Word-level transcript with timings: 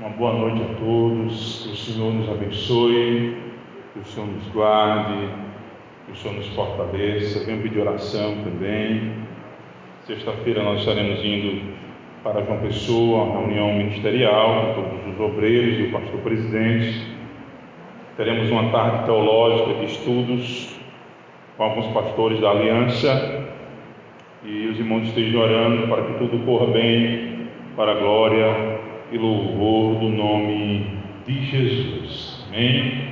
Uma 0.00 0.10
boa 0.10 0.32
noite 0.32 0.62
a 0.62 0.74
todos. 0.78 1.64
Que 1.64 1.72
o 1.72 1.76
Senhor 1.76 2.14
nos 2.14 2.28
abençoe, 2.28 3.36
que 3.92 3.98
o 3.98 4.04
Senhor 4.04 4.28
nos 4.28 4.46
guarde, 4.52 5.28
que 6.06 6.12
o 6.12 6.14
Senhor 6.14 6.34
nos 6.36 6.46
fortaleça. 6.50 7.44
Venho 7.44 7.62
pedir 7.62 7.80
oração 7.80 8.36
também. 8.44 9.12
Sexta-feira 10.06 10.62
nós 10.62 10.78
estaremos 10.78 11.18
indo 11.24 11.74
para 12.22 12.44
João 12.44 12.60
Pessoa, 12.60 13.24
uma 13.24 13.40
reunião 13.40 13.72
ministerial 13.72 14.72
com 14.76 14.82
todos 14.82 15.14
os 15.14 15.20
obreiros 15.20 15.80
e 15.80 15.82
o 15.88 15.90
pastor 15.90 16.20
presidente. 16.20 17.02
Teremos 18.16 18.48
uma 18.52 18.70
tarde 18.70 19.04
teológica 19.04 19.80
de 19.80 19.84
estudos 19.86 20.78
com 21.56 21.64
alguns 21.64 21.88
pastores 21.88 22.40
da 22.40 22.50
aliança 22.50 23.48
e 24.44 24.68
os 24.68 24.78
irmãos 24.78 25.08
estejam 25.08 25.40
orando 25.40 25.88
para 25.88 26.02
que 26.02 26.18
tudo 26.18 26.44
corra 26.46 26.66
bem, 26.68 27.48
para 27.74 27.90
a 27.90 27.94
glória 27.96 28.77
e 29.10 29.16
louvor 29.16 29.96
do 29.96 30.08
nome 30.08 30.86
de 31.26 31.44
Jesus. 31.46 32.46
Amém? 32.48 33.08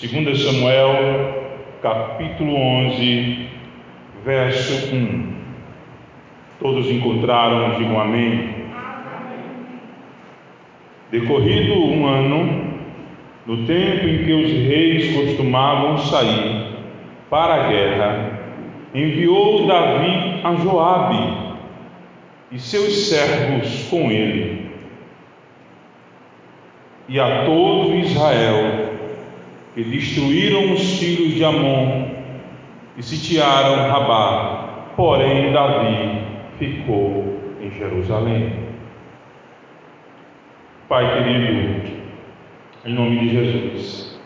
2 0.00 0.42
Samuel, 0.42 1.48
capítulo 1.82 2.54
11, 2.54 3.48
verso 4.24 4.94
1. 4.94 5.32
Todos 6.60 6.90
encontraram, 6.90 7.78
digam 7.78 8.00
amém. 8.00 8.50
Decorrido 11.10 11.74
um 11.74 12.06
ano, 12.06 12.74
no 13.46 13.64
tempo 13.66 14.06
em 14.06 14.24
que 14.24 14.32
os 14.32 14.50
reis 14.50 15.16
costumavam 15.16 15.98
sair 15.98 16.66
para 17.30 17.54
a 17.54 17.68
guerra, 17.68 18.40
enviou 18.94 19.66
Davi 19.66 20.40
a 20.42 20.54
Joabe 20.56 21.48
e 22.50 22.58
seus 22.58 23.08
servos 23.08 23.88
com 23.88 24.10
ele, 24.10 24.67
e 27.08 27.18
a 27.18 27.44
todo 27.46 27.94
Israel, 27.94 28.96
que 29.74 29.82
destruíram 29.82 30.74
os 30.74 30.98
filhos 30.98 31.34
de 31.34 31.44
Amon 31.44 32.10
e 32.96 33.02
sitiaram 33.02 33.88
Rabá. 33.88 34.92
Porém, 34.96 35.52
Davi 35.52 36.22
ficou 36.58 37.38
em 37.60 37.70
Jerusalém. 37.70 38.52
Pai 40.88 41.22
querido, 41.22 41.98
em 42.84 42.92
nome 42.92 43.20
de 43.20 43.28
Jesus, 43.30 44.20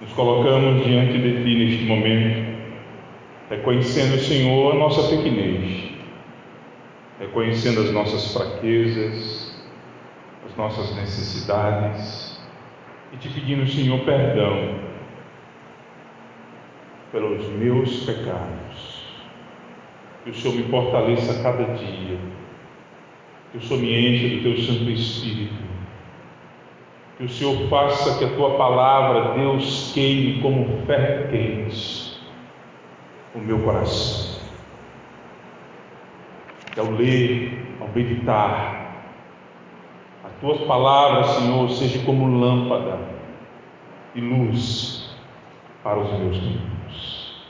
nos 0.00 0.12
colocamos 0.12 0.84
diante 0.84 1.18
de 1.18 1.44
Ti 1.44 1.64
neste 1.64 1.84
momento, 1.84 2.56
reconhecendo, 3.50 4.18
Senhor, 4.18 4.72
a 4.72 4.78
nossa 4.78 5.14
pequenez, 5.14 5.90
reconhecendo 7.20 7.80
as 7.80 7.92
nossas 7.92 8.32
fraquezas, 8.32 9.45
as 10.46 10.56
nossas 10.56 10.94
necessidades 10.96 12.40
e 13.12 13.16
te 13.16 13.28
pedindo, 13.28 13.66
Senhor, 13.68 14.00
perdão 14.00 14.78
pelos 17.12 17.46
meus 17.48 18.04
pecados. 18.04 19.04
Que 20.24 20.30
o 20.30 20.34
Senhor 20.34 20.56
me 20.56 20.64
fortaleça 20.64 21.38
a 21.38 21.42
cada 21.42 21.64
dia, 21.74 22.18
que 23.52 23.58
o 23.58 23.60
Senhor 23.60 23.80
me 23.80 24.08
encha 24.08 24.36
do 24.36 24.42
teu 24.42 24.58
Santo 24.64 24.90
Espírito, 24.90 25.54
que 27.16 27.24
o 27.24 27.28
Senhor 27.28 27.68
faça 27.68 28.18
que 28.18 28.24
a 28.24 28.34
tua 28.34 28.56
palavra, 28.56 29.34
Deus, 29.34 29.92
queime 29.94 30.42
como 30.42 30.84
ferro 30.84 31.28
quente 31.30 32.20
o 33.34 33.38
meu 33.38 33.58
coração. 33.60 34.40
Que 36.72 36.80
ao 36.80 36.90
ler, 36.90 37.66
ao 37.80 37.88
meditar, 37.88 38.75
tuas 40.40 40.60
palavras, 40.62 41.26
Senhor, 41.30 41.70
sejam 41.70 42.04
como 42.04 42.38
lâmpada 42.38 42.98
e 44.14 44.20
luz 44.20 45.08
para 45.82 45.98
os 45.98 46.10
meus 46.18 46.36
caminhos. 46.36 47.46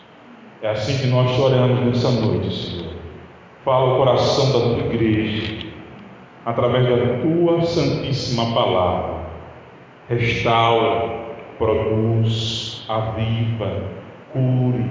É 0.62 0.70
assim 0.70 0.98
que 0.98 1.06
nós 1.08 1.30
choramos 1.32 1.80
nessa 1.80 2.10
noite, 2.10 2.52
Senhor. 2.52 2.92
Fala 3.64 3.94
o 3.94 3.96
coração 3.96 4.52
da 4.52 4.74
tua 4.74 4.86
igreja, 4.92 5.66
através 6.44 6.84
da 6.88 7.20
tua 7.20 7.62
santíssima 7.62 8.54
palavra. 8.54 9.16
Restaura, 10.08 11.26
produz, 11.58 12.84
aviva, 12.88 13.82
cure, 14.32 14.88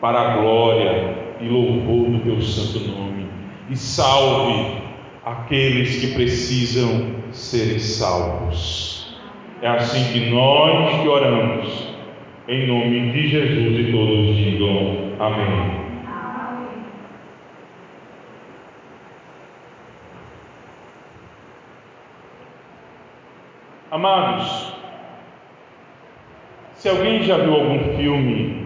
para 0.00 0.20
a 0.20 0.36
glória 0.36 1.14
e 1.40 1.48
louvor 1.48 2.10
do 2.10 2.20
teu 2.20 2.40
santo 2.40 2.88
nome. 2.88 3.26
E 3.68 3.76
salve 3.76 4.82
aqueles 5.24 6.00
que 6.00 6.14
precisam 6.14 7.14
serem 7.32 7.78
salvos. 7.78 9.16
É 9.60 9.68
assim 9.68 10.12
que 10.12 10.30
nós 10.30 11.00
que 11.00 11.08
oramos, 11.08 11.88
em 12.48 12.66
nome 12.66 13.12
de 13.12 13.28
Jesus, 13.28 13.88
e 13.88 13.92
todos 13.92 14.36
digam 14.36 15.12
amém. 15.20 15.82
Amados, 23.92 24.72
se 26.74 26.88
alguém 26.88 27.22
já 27.22 27.36
viu 27.36 27.54
algum 27.54 27.96
filme 27.96 28.61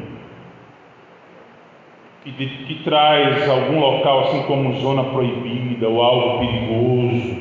que, 2.27 2.33
de, 2.33 2.47
que, 2.65 2.83
traz 2.83 3.49
algum 3.49 3.79
local 3.79 4.25
assim 4.25 4.43
como 4.43 4.81
zona 4.81 5.05
proibida 5.05 5.89
ou 5.89 6.03
algo 6.03 6.41
perigoso, 6.41 7.37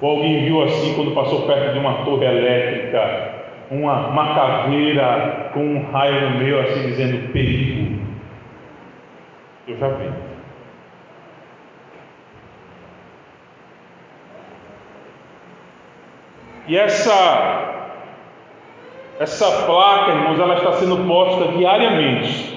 ou 0.00 0.10
alguém 0.10 0.44
viu 0.44 0.62
assim 0.62 0.94
quando 0.94 1.14
passou 1.14 1.42
perto 1.42 1.74
de 1.74 1.78
uma 1.78 2.04
torre 2.04 2.24
elétrica, 2.24 3.34
uma, 3.70 4.08
uma 4.08 4.34
caveira 4.34 5.50
com 5.52 5.60
um 5.60 5.90
raio 5.90 6.30
no 6.30 6.38
meio 6.38 6.58
assim 6.58 6.86
dizendo 6.86 7.30
perigo. 7.32 8.00
Eu 9.68 9.76
já 9.76 9.88
vi. 9.88 10.08
E 16.66 16.78
essa 16.78 17.66
essa 19.18 19.66
placa, 19.66 20.12
irmãos, 20.12 20.40
ela 20.40 20.54
está 20.54 20.72
sendo 20.72 21.06
posta 21.06 21.52
diariamente 21.58 22.49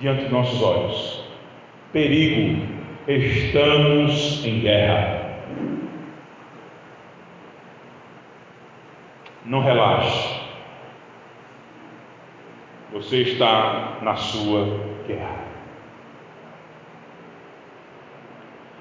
diante 0.00 0.24
de 0.24 0.32
nossos 0.32 0.62
olhos. 0.62 1.24
Perigo, 1.92 2.62
estamos 3.06 4.44
em 4.44 4.60
guerra. 4.60 5.18
Não 9.44 9.60
relaxe. 9.60 10.38
Você 12.92 13.22
está 13.22 13.98
na 14.02 14.16
sua 14.16 14.80
guerra. 15.06 15.48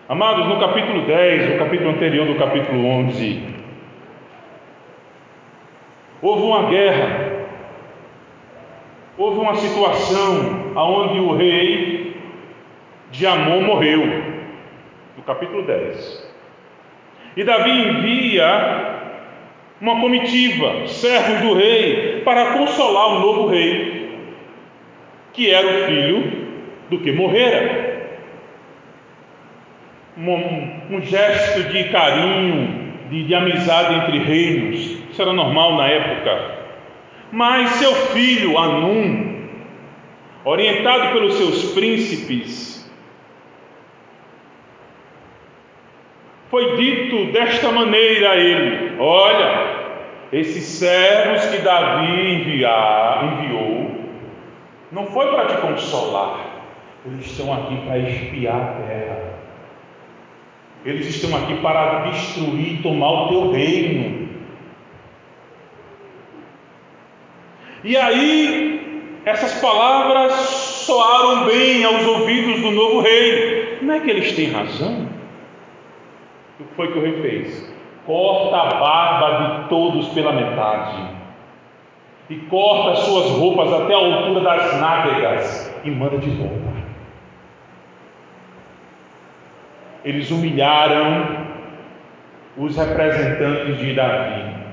Amados, 0.10 0.48
no 0.48 0.60
capítulo 0.60 1.06
10, 1.06 1.52
no 1.52 1.60
capítulo 1.60 1.90
anterior 1.90 2.28
do 2.28 2.36
capítulo 2.36 2.86
11, 2.86 3.56
houve 6.22 6.44
uma 6.44 6.70
guerra, 6.70 7.46
houve 9.18 9.40
uma 9.40 9.56
situação 9.56 10.67
onde 10.76 11.20
o 11.20 11.36
rei 11.36 12.16
de 13.12 13.26
Amon 13.26 13.62
morreu, 13.62 14.06
no 15.16 15.24
capítulo 15.24 15.64
10. 15.64 16.28
E 17.36 17.44
Davi 17.44 17.72
envia 17.72 18.98
uma 19.80 20.00
comitiva, 20.00 20.88
servos 20.88 21.42
do 21.42 21.54
rei, 21.54 22.22
para 22.26 22.54
consolar 22.54 23.18
o 23.18 23.20
novo 23.20 23.48
rei, 23.48 24.10
que 25.34 25.52
era 25.52 25.68
o 25.68 25.86
filho 25.86 26.48
do 26.90 27.00
que 27.00 27.12
morrera. 27.12 27.88
Um, 30.18 30.96
um 30.96 31.02
gesto 31.02 31.64
de 31.70 31.84
carinho, 31.86 32.88
de, 33.10 33.24
de 33.24 33.36
amizade 33.36 33.94
entre 33.94 34.18
reinos, 34.18 34.80
isso 35.12 35.22
era 35.22 35.32
normal 35.32 35.76
na 35.76 35.88
época. 35.88 36.58
Mas 37.32 37.70
seu 37.72 37.94
filho, 37.94 38.58
Anum, 38.58 39.27
orientado 40.46 41.14
pelos 41.14 41.34
seus 41.36 41.74
príncipes, 41.74 42.78
foi 46.50 46.78
dito 46.78 47.32
desta 47.32 47.72
maneira 47.72 48.32
a 48.32 48.38
ele: 48.38 48.96
Olha, 49.00 49.78
esses 50.32 50.64
servos 50.64 51.46
que 51.48 51.60
Davi 51.60 52.34
enviar, 52.34 53.44
enviou, 53.44 53.92
não 54.92 55.06
foi 55.08 55.28
para 55.28 55.46
te 55.48 55.58
consolar, 55.62 56.40
eles 57.06 57.26
estão 57.26 57.54
aqui 57.54 57.78
para 57.86 57.98
espiar 58.00 58.56
a 58.56 58.88
terra. 58.88 59.28
Eles 60.86 61.08
estão 61.08 61.36
aqui 61.38 61.56
para 61.56 62.10
destruir 62.12 62.82
tomar 62.82 63.12
o 63.12 63.28
teu 63.30 63.52
reino. 63.52 64.30
E 67.84 67.98
aí, 67.98 68.97
essas 69.28 69.54
palavras 69.62 70.34
soaram 70.34 71.46
bem 71.46 71.84
aos 71.84 72.06
ouvidos 72.06 72.62
do 72.62 72.72
novo 72.72 73.02
rei. 73.02 73.80
Não 73.82 73.94
é 73.94 74.00
que 74.00 74.10
eles 74.10 74.36
têm 74.36 74.52
razão? 74.52 75.08
O 76.60 76.64
que 76.64 76.76
foi 76.76 76.92
que 76.92 76.98
o 76.98 77.02
rei 77.02 77.22
fez? 77.22 77.78
corta 78.08 78.56
a 78.56 78.80
barba 78.80 79.62
de 79.62 79.68
todos 79.68 80.08
pela 80.14 80.32
metade, 80.32 80.98
e 82.30 82.36
corta 82.38 82.96
suas 83.02 83.32
roupas 83.32 83.72
até 83.74 83.94
a 83.94 83.98
altura 83.98 84.40
das 84.40 84.80
nádegas, 84.80 85.82
e 85.84 85.92
manda 85.92 86.18
de 86.18 86.30
volta. 86.32 86.78
Eles 90.06 90.32
humilharam 90.32 91.48
os 92.58 92.78
representantes 92.78 93.78
de 93.78 93.94
Davi. 93.94 94.67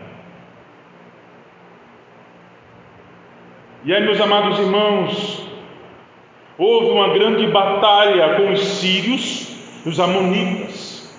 E 3.86 3.92
aí, 3.92 4.02
meus 4.02 4.18
amados 4.18 4.58
irmãos, 4.58 5.46
houve 6.56 6.86
uma 6.86 7.10
grande 7.10 7.46
batalha 7.48 8.36
com 8.36 8.50
os 8.50 8.60
sírios 8.60 9.46
e 9.84 9.88
os 9.90 10.00
amonitas. 10.00 11.14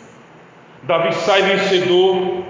Davi 0.82 1.14
sai 1.14 1.44
vencedor. 1.44 2.44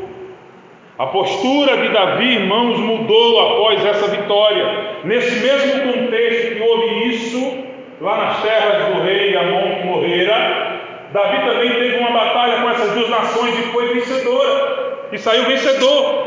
A 0.97 1.07
postura 1.07 1.75
de 1.75 1.89
Davi, 1.89 2.35
irmãos, 2.35 2.79
mudou 2.79 3.41
após 3.41 3.85
essa 3.85 4.07
vitória. 4.07 5.01
Nesse 5.03 5.37
mesmo 5.41 5.91
contexto 5.91 6.55
que 6.55 6.61
houve 6.61 7.09
isso, 7.09 7.57
lá 7.99 8.15
nas 8.15 8.41
terras 8.41 8.95
do 8.95 9.01
rei 9.01 9.35
Amon 9.35 9.75
que 9.75 9.85
morrera, 9.85 10.79
Davi 11.11 11.45
também 11.45 11.71
teve 11.71 11.97
uma 11.97 12.11
batalha 12.11 12.61
com 12.61 12.69
essas 12.69 12.91
duas 12.93 13.09
nações 13.09 13.59
e 13.59 13.63
foi 13.63 13.93
vencedora. 13.93 15.07
E 15.11 15.17
saiu 15.17 15.43
vencedor. 15.43 16.24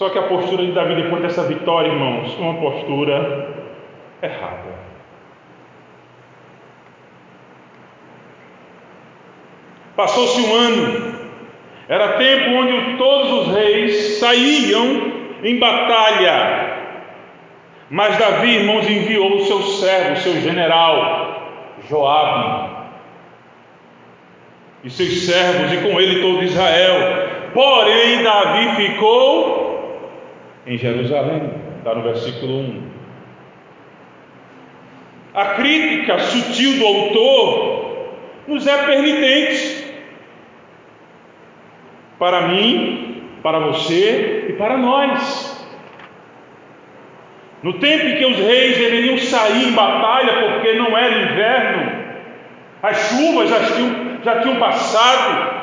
Só 0.00 0.08
que 0.08 0.18
a 0.18 0.22
postura 0.22 0.64
de 0.64 0.72
Davi 0.72 0.94
depois 0.94 1.20
dessa 1.20 1.42
vitória, 1.42 1.88
irmãos, 1.88 2.34
uma 2.38 2.54
postura 2.54 3.48
errada. 4.22 4.80
Passou-se 9.94 10.40
um 10.40 10.54
ano, 10.54 11.14
era 11.86 12.14
tempo 12.14 12.50
onde 12.50 12.96
todos 12.96 13.30
os 13.30 13.54
reis 13.54 14.18
saíam 14.18 15.12
em 15.44 15.58
batalha. 15.58 16.78
Mas 17.90 18.16
Davi, 18.16 18.56
irmãos, 18.56 18.88
enviou 18.88 19.36
o 19.36 19.44
seu 19.44 19.60
servo, 19.60 20.14
o 20.14 20.16
seu 20.16 20.40
general, 20.40 21.42
Joabe, 21.90 22.70
e 24.82 24.88
seus 24.88 25.26
servos, 25.26 25.70
e 25.74 25.76
com 25.76 26.00
ele 26.00 26.22
todo 26.22 26.42
Israel. 26.42 27.52
Porém, 27.52 28.22
Davi 28.22 28.76
ficou 28.76 29.69
em 30.66 30.76
Jerusalém, 30.76 31.50
está 31.78 31.94
no 31.94 32.02
versículo 32.02 32.60
1. 32.60 32.82
A 35.34 35.44
crítica 35.54 36.18
sutil 36.18 36.78
do 36.78 36.86
autor 36.86 38.14
nos 38.46 38.66
é 38.66 38.84
permitente 38.84 39.80
para 42.18 42.48
mim, 42.48 43.22
para 43.42 43.58
você 43.60 44.46
e 44.48 44.52
para 44.52 44.76
nós. 44.76 45.58
No 47.62 47.74
tempo 47.74 48.06
em 48.06 48.16
que 48.16 48.26
os 48.26 48.36
reis 48.36 48.76
deveriam 48.76 49.18
sair 49.18 49.68
em 49.68 49.72
batalha 49.72 50.50
porque 50.50 50.72
não 50.74 50.96
era 50.96 51.22
inverno, 51.22 52.00
as 52.82 52.96
chuvas 53.10 53.50
já 53.50 53.64
tinham, 53.74 54.22
já 54.24 54.40
tinham 54.40 54.56
passado, 54.56 55.60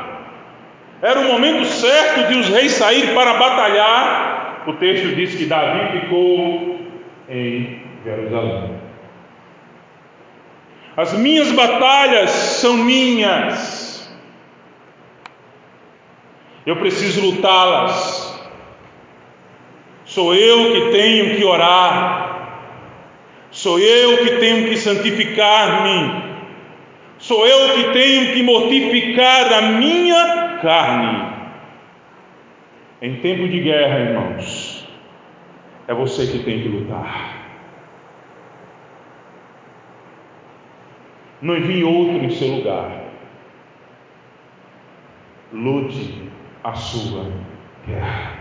era 1.01 1.19
o 1.19 1.31
momento 1.31 1.65
certo 1.65 2.27
de 2.27 2.39
os 2.39 2.49
reis 2.49 2.73
saírem 2.73 3.13
para 3.13 3.33
batalhar. 3.33 4.36
O 4.67 4.73
texto 4.73 5.15
diz 5.15 5.33
que 5.33 5.45
Davi 5.45 6.01
ficou 6.01 6.81
em 7.29 7.79
Jerusalém. 8.03 8.75
As 10.97 11.13
minhas 11.13 11.53
batalhas 11.53 12.29
são 12.29 12.75
minhas. 12.75 14.13
Eu 16.65 16.75
preciso 16.75 17.21
lutá-las. 17.21 18.37
Sou 20.03 20.35
eu 20.35 20.73
que 20.73 20.91
tenho 20.91 21.37
que 21.37 21.45
orar. 21.45 22.65
Sou 23.51 23.79
eu 23.79 24.17
que 24.17 24.35
tenho 24.35 24.67
que 24.67 24.75
santificar-me. 24.75 26.23
Sou 27.19 27.47
eu 27.47 27.73
que 27.73 27.93
tenho 27.93 28.33
que 28.33 28.43
mortificar 28.43 29.53
a 29.53 29.61
minha 29.61 30.59
carne. 30.61 31.37
Em 32.99 33.17
tempo 33.17 33.47
de 33.47 33.59
guerra, 33.59 33.99
irmãos, 33.99 34.87
é 35.87 35.93
você 35.93 36.25
que 36.25 36.39
tem 36.39 36.61
que 36.61 36.67
lutar. 36.67 37.37
Não 41.39 41.55
envie 41.55 41.83
outro 41.83 42.17
em 42.17 42.31
seu 42.31 42.47
lugar. 42.47 43.03
Lute 45.53 46.23
a 46.63 46.73
sua 46.73 47.31
guerra. 47.85 48.35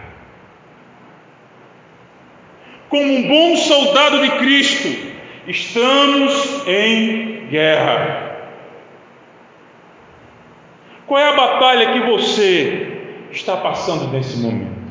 Como 2.89 3.13
um 3.13 3.29
bom 3.29 3.57
soldado 3.57 4.23
de 4.23 4.31
Cristo, 4.39 4.89
estamos 5.47 6.67
em 6.67 7.47
guerra. 7.49 8.25
Qual 11.07 11.21
é 11.21 11.29
a 11.29 11.37
batalha 11.37 11.93
que 11.93 12.01
você 12.11 12.86
está 13.31 13.57
passando 13.57 14.11
nesse 14.13 14.39
momento? 14.39 14.87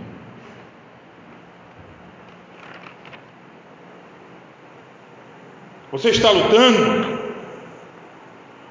Você 5.91 6.09
está 6.09 6.29
lutando? 6.29 7.23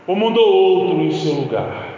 Ou 0.06 0.14
mandou 0.14 0.46
outro 0.46 1.00
em 1.00 1.10
seu 1.10 1.32
lugar? 1.32 1.94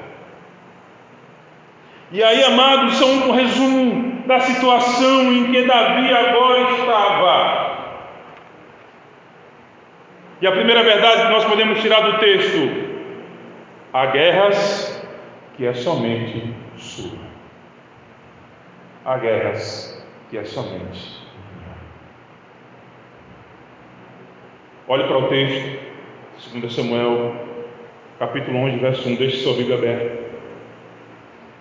E 2.12 2.22
aí, 2.22 2.44
amados, 2.44 2.94
são 2.94 3.08
um 3.08 3.32
resumo 3.32 4.22
da 4.26 4.38
situação 4.40 5.32
em 5.32 5.50
que 5.50 5.66
Davi 5.66 6.12
agora 6.14 6.70
estava. 6.70 7.76
E 10.40 10.46
a 10.46 10.52
primeira 10.52 10.82
verdade 10.84 11.22
que 11.22 11.32
nós 11.32 11.44
podemos 11.44 11.80
tirar 11.80 12.00
do 12.02 12.18
texto: 12.18 12.58
há 13.92 14.06
guerras 14.06 15.04
que 15.56 15.66
é 15.66 15.74
somente 15.74 16.54
sua. 16.76 17.25
Há 19.06 19.18
guerras 19.18 20.04
que 20.28 20.36
é 20.36 20.44
somente 20.44 21.24
Olhe 24.88 25.04
para 25.04 25.18
o 25.18 25.28
texto, 25.28 25.78
2 26.52 26.72
Samuel, 26.72 27.34
capítulo 28.18 28.58
11, 28.58 28.76
verso 28.78 29.08
1, 29.08 29.14
deixe 29.14 29.36
sua 29.38 29.54
Bíblia 29.54 29.78
aberta. 29.78 30.18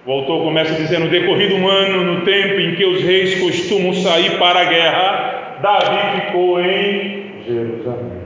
O 0.07 0.11
autor 0.11 0.43
começa 0.43 0.73
dizendo: 0.73 1.09
decorrido 1.09 1.55
um 1.55 1.67
ano, 1.67 2.03
no 2.03 2.25
tempo 2.25 2.59
em 2.59 2.75
que 2.75 2.85
os 2.85 3.01
reis 3.03 3.39
costumam 3.39 3.93
sair 3.93 4.37
para 4.37 4.61
a 4.61 4.65
guerra, 4.65 5.59
Davi 5.61 6.21
ficou 6.21 6.59
em 6.59 7.43
Jerusalém. 7.47 8.25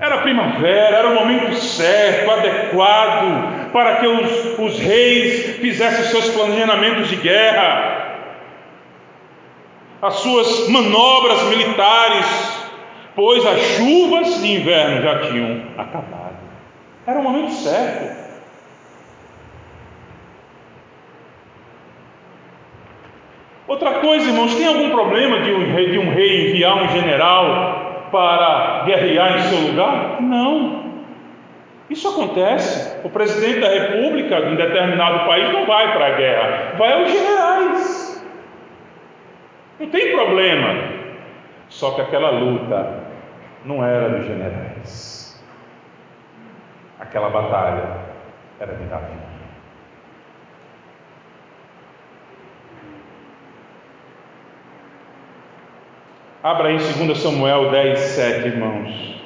Era 0.00 0.18
primavera, 0.18 0.96
era 0.96 1.08
o 1.08 1.14
momento 1.14 1.54
certo, 1.54 2.30
adequado, 2.30 3.59
para 3.72 3.96
que 3.96 4.06
os, 4.06 4.58
os 4.58 4.78
reis 4.78 5.56
fizessem 5.56 6.04
seus 6.06 6.28
planejamentos 6.30 7.08
de 7.08 7.16
guerra, 7.16 8.00
as 10.02 10.14
suas 10.14 10.68
manobras 10.68 11.42
militares, 11.44 12.26
pois 13.14 13.44
as 13.44 13.60
chuvas 13.76 14.40
de 14.40 14.54
inverno 14.54 15.02
já 15.02 15.18
tinham 15.20 15.62
acabado. 15.76 16.36
Era 17.06 17.18
o 17.18 17.22
momento 17.22 17.52
certo. 17.52 18.30
Outra 23.70 24.00
coisa, 24.00 24.28
irmãos, 24.28 24.54
tem 24.56 24.66
algum 24.66 24.90
problema 24.90 25.40
de 25.42 25.52
um 25.52 25.72
rei, 25.72 25.90
de 25.90 25.98
um 25.98 26.12
rei 26.12 26.48
enviar 26.48 26.82
um 26.82 26.88
general 26.88 28.08
para 28.10 28.82
guerrear 28.84 29.36
em 29.36 29.42
seu 29.42 29.68
lugar? 29.68 30.20
Não. 30.20 30.89
Isso 31.90 32.08
acontece. 32.08 32.98
O 33.04 33.10
presidente 33.10 33.60
da 33.60 33.68
república 33.68 34.40
de 34.40 34.46
um 34.46 34.56
determinado 34.56 35.26
país 35.26 35.52
não 35.52 35.66
vai 35.66 35.92
para 35.92 36.06
a 36.06 36.10
guerra, 36.10 36.74
vai 36.78 36.92
aos 36.92 37.10
generais. 37.10 38.24
Não 39.78 39.88
tem 39.90 40.12
problema. 40.12 41.00
Só 41.68 41.90
que 41.90 42.00
aquela 42.00 42.30
luta 42.30 43.00
não 43.64 43.84
era 43.84 44.08
dos 44.08 44.24
generais 44.24 45.20
aquela 47.10 47.28
batalha 47.28 47.96
era 48.60 48.74
de 48.74 48.84
Davi. 48.84 49.18
Abra 56.42 56.70
em 56.70 56.76
2 56.76 57.18
Samuel 57.18 57.70
10, 57.70 57.98
7, 57.98 58.46
irmãos. 58.46 59.19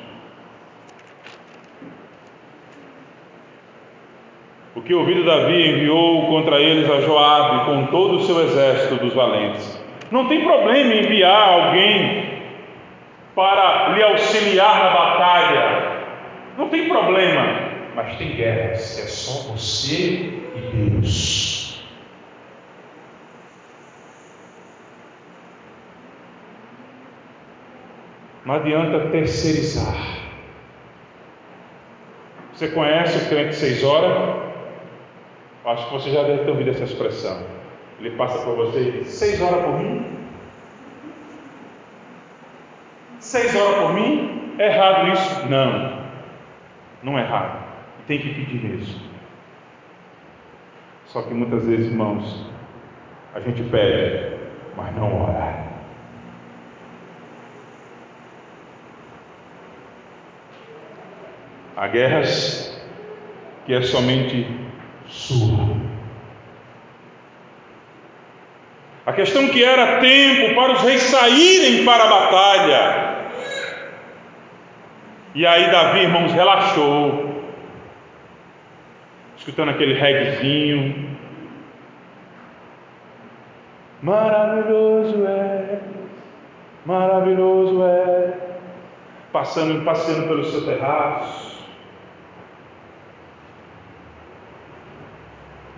Porque 4.74 4.92
ouvido 4.92 5.24
Davi 5.24 5.68
enviou 5.68 6.26
contra 6.26 6.60
eles 6.60 6.90
a 6.90 7.00
Joabe 7.00 7.64
com 7.66 7.86
todo 7.86 8.16
o 8.16 8.24
seu 8.24 8.42
exército 8.42 8.96
dos 8.96 9.14
valentes. 9.14 9.80
Não 10.10 10.26
tem 10.26 10.42
problema 10.42 10.94
enviar 10.94 11.48
alguém 11.48 12.42
para 13.36 13.90
lhe 13.94 14.02
auxiliar 14.02 14.84
na 14.84 14.90
batalha, 14.90 15.94
Não 16.56 16.68
tem 16.68 16.88
problema, 16.88 17.58
mas 17.96 18.16
tem 18.16 18.30
guerras 18.36 18.98
é 18.98 19.08
só 19.08 19.52
você 19.52 20.40
e 20.54 20.90
Deus. 20.90 21.82
Não 28.44 28.54
adianta 28.54 29.08
terceirizar. 29.08 30.14
Você 32.52 32.68
conhece 32.68 33.24
o 33.24 33.28
crente 33.28 33.56
seis 33.56 33.82
horas? 33.82 34.43
Acho 35.64 35.86
que 35.86 35.92
você 35.94 36.10
já 36.10 36.22
deve 36.22 36.44
ter 36.44 36.50
ouvido 36.50 36.70
essa 36.70 36.84
expressão. 36.84 37.42
Ele 37.98 38.10
passa 38.16 38.38
por 38.44 38.54
você 38.54 38.80
e 38.80 38.92
diz: 38.92 39.08
seis 39.08 39.40
horas 39.40 39.64
por 39.64 39.78
mim? 39.78 40.18
Seis 43.18 43.56
horas 43.56 43.80
por 43.80 43.94
mim? 43.94 44.54
É 44.58 44.66
errado 44.66 45.08
isso? 45.12 45.46
Não, 45.48 46.04
não 47.02 47.18
é 47.18 47.22
errado. 47.22 47.64
Tem 48.06 48.18
que 48.18 48.34
pedir 48.34 48.62
mesmo. 48.62 49.00
Só 51.06 51.22
que 51.22 51.32
muitas 51.32 51.64
vezes, 51.64 51.86
irmãos, 51.86 52.46
a 53.34 53.40
gente 53.40 53.62
pede, 53.62 54.36
mas 54.76 54.94
não 54.94 55.22
ora. 55.22 55.64
Há 61.76 61.88
guerras 61.88 62.78
que 63.64 63.72
é 63.72 63.82
somente 63.82 64.63
sua. 65.08 65.74
A 69.06 69.12
questão 69.12 69.48
que 69.48 69.62
era 69.62 69.98
tempo 69.98 70.54
para 70.54 70.72
os 70.72 70.80
reis 70.82 71.02
saírem 71.02 71.84
para 71.84 72.04
a 72.04 72.08
batalha. 72.08 73.14
E 75.34 75.46
aí 75.46 75.70
Davi, 75.70 76.00
irmãos, 76.00 76.32
relaxou, 76.32 77.42
escutando 79.36 79.70
aquele 79.70 79.94
reguezinho. 79.94 81.14
Maravilhoso 84.00 85.26
é, 85.26 85.80
maravilhoso 86.86 87.82
é, 87.82 88.32
passando, 89.32 89.84
passeando 89.84 90.28
pelo 90.28 90.44
seu 90.44 90.64
terraço, 90.64 91.43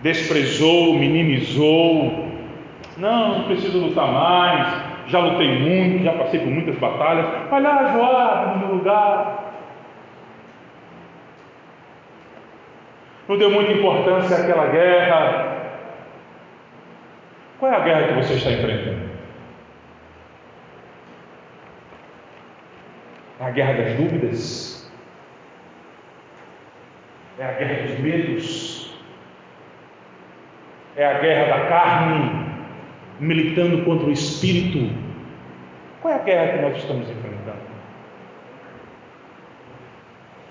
desprezou, 0.06 0.94
minimizou. 0.94 2.28
Não, 2.96 3.38
não 3.38 3.44
preciso 3.44 3.78
lutar 3.78 4.06
mais. 4.06 4.86
Já 5.08 5.18
lutei 5.18 5.58
muito, 5.58 6.04
já 6.04 6.12
passei 6.12 6.40
por 6.40 6.48
muitas 6.48 6.76
batalhas. 6.76 7.26
Vai 7.50 7.60
lá, 7.60 7.92
Joab, 7.92 8.58
no 8.58 8.66
meu 8.66 8.76
lugar. 8.76 9.52
Não 13.28 13.36
deu 13.36 13.50
muita 13.50 13.72
importância 13.72 14.36
àquela 14.36 14.66
guerra. 14.66 15.56
Qual 17.58 17.72
é 17.72 17.76
a 17.76 17.80
guerra 17.80 18.08
que 18.08 18.14
você 18.14 18.34
está 18.34 18.52
enfrentando? 18.52 19.10
É 23.40 23.44
a 23.44 23.50
guerra 23.50 23.72
das 23.72 23.94
dúvidas? 23.94 24.92
É 27.38 27.44
a 27.44 27.52
guerra 27.52 27.86
dos 27.86 27.98
medos? 27.98 28.75
É 30.96 31.06
a 31.06 31.18
guerra 31.18 31.58
da 31.58 31.66
carne 31.66 32.46
militando 33.20 33.84
contra 33.84 34.08
o 34.08 34.12
espírito? 34.12 34.90
Qual 36.00 36.14
é 36.14 36.16
a 36.16 36.22
guerra 36.22 36.52
que 36.52 36.62
nós 36.62 36.76
estamos 36.78 37.10
enfrentando? 37.10 37.36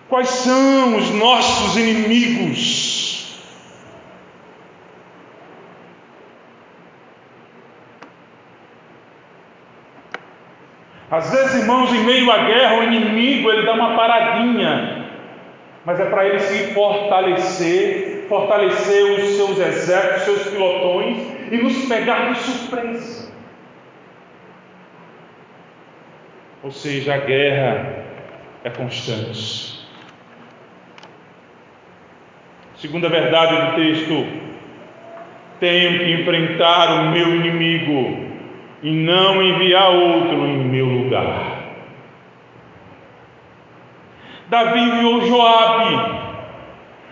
Quais 0.08 0.30
são 0.30 0.98
os 0.98 1.10
nossos 1.12 1.76
inimigos? 1.76 3.06
Às 11.10 11.32
vezes, 11.32 11.62
irmãos, 11.62 11.94
em 11.94 12.04
meio 12.04 12.32
à 12.32 12.38
guerra, 12.40 12.80
o 12.80 12.84
inimigo 12.84 13.50
ele 13.50 13.66
dá 13.66 13.74
uma 13.74 13.96
paradinha, 13.96 15.06
mas 15.86 16.00
é 16.00 16.06
para 16.06 16.28
ele 16.28 16.40
se 16.40 16.74
fortalecer, 16.74 18.15
fortalecer 18.28 19.20
os 19.20 19.36
seus 19.36 19.60
exércitos, 19.60 20.38
os 20.38 20.44
seus 20.44 20.54
pilotões 20.54 21.18
e 21.52 21.58
nos 21.58 21.86
pegar 21.86 22.34
de 22.34 22.40
surpresa. 22.40 23.32
Ou 26.64 26.72
seja, 26.72 27.14
a 27.14 27.18
guerra 27.18 28.06
é 28.64 28.70
constante. 28.70 29.86
Segunda 32.78 33.08
verdade 33.08 33.56
do 33.56 33.76
texto, 33.76 34.26
tenho 35.60 36.00
que 36.00 36.12
enfrentar 36.12 37.02
o 37.02 37.12
meu 37.12 37.36
inimigo 37.36 38.26
e 38.82 38.92
não 38.92 39.42
enviar 39.42 39.92
outro 39.92 40.46
em 40.46 40.58
meu 40.66 40.86
lugar. 40.86 41.56
Davi 44.50 44.80
enviou 44.80 45.26
Joabe, 45.26 46.25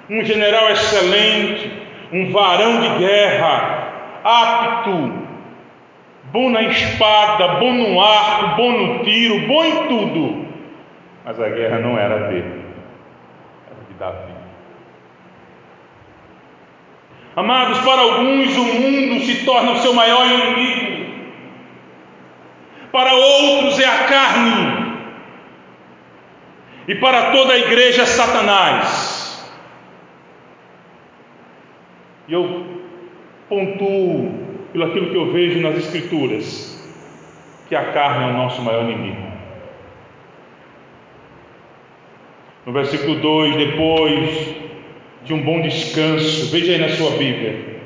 um 0.09 0.23
general 0.23 0.69
excelente, 0.69 1.71
um 2.11 2.31
varão 2.31 2.81
de 2.81 2.89
guerra, 2.99 3.87
apto, 4.23 5.13
bom 6.25 6.49
na 6.49 6.63
espada, 6.63 7.47
bom 7.59 7.71
no 7.73 8.01
arco, 8.01 8.55
bom 8.55 8.71
no 8.71 9.03
tiro, 9.03 9.47
bom 9.47 9.63
em 9.63 9.87
tudo. 9.87 10.47
Mas 11.25 11.39
a 11.39 11.49
guerra 11.49 11.79
não 11.79 11.97
era 11.97 12.27
dele, 12.27 12.65
era 13.67 13.85
de 13.87 13.93
Davi. 13.97 14.33
Amados, 17.35 17.79
para 17.79 18.01
alguns 18.01 18.55
o 18.55 18.63
mundo 18.63 19.25
se 19.25 19.43
torna 19.43 19.71
o 19.71 19.77
seu 19.77 19.93
maior 19.93 20.25
inimigo, 20.27 20.93
para 22.91 23.11
outros 23.13 23.79
é 23.79 23.85
a 23.85 24.03
carne, 24.03 24.93
e 26.87 26.95
para 26.95 27.31
toda 27.31 27.53
a 27.53 27.57
igreja 27.57 28.03
é 28.03 28.05
Satanás. 28.05 29.02
Eu 32.33 32.65
pontuo, 33.47 34.31
pelo 34.71 34.85
aquilo 34.85 35.11
que 35.11 35.15
eu 35.15 35.31
vejo 35.31 35.61
nas 35.61 35.77
Escrituras, 35.77 36.83
que 37.69 37.75
a 37.75 37.91
carne 37.91 38.23
é 38.25 38.31
o 38.31 38.33
nosso 38.33 38.59
maior 38.63 38.89
inimigo. 38.89 39.21
No 42.65 42.73
versículo 42.73 43.19
2, 43.19 43.55
depois 43.55 44.55
de 45.23 45.31
um 45.31 45.43
bom 45.43 45.61
descanso. 45.61 46.51
Veja 46.51 46.71
aí 46.71 46.79
na 46.79 46.89
sua 46.89 47.11
Bíblia, 47.11 47.81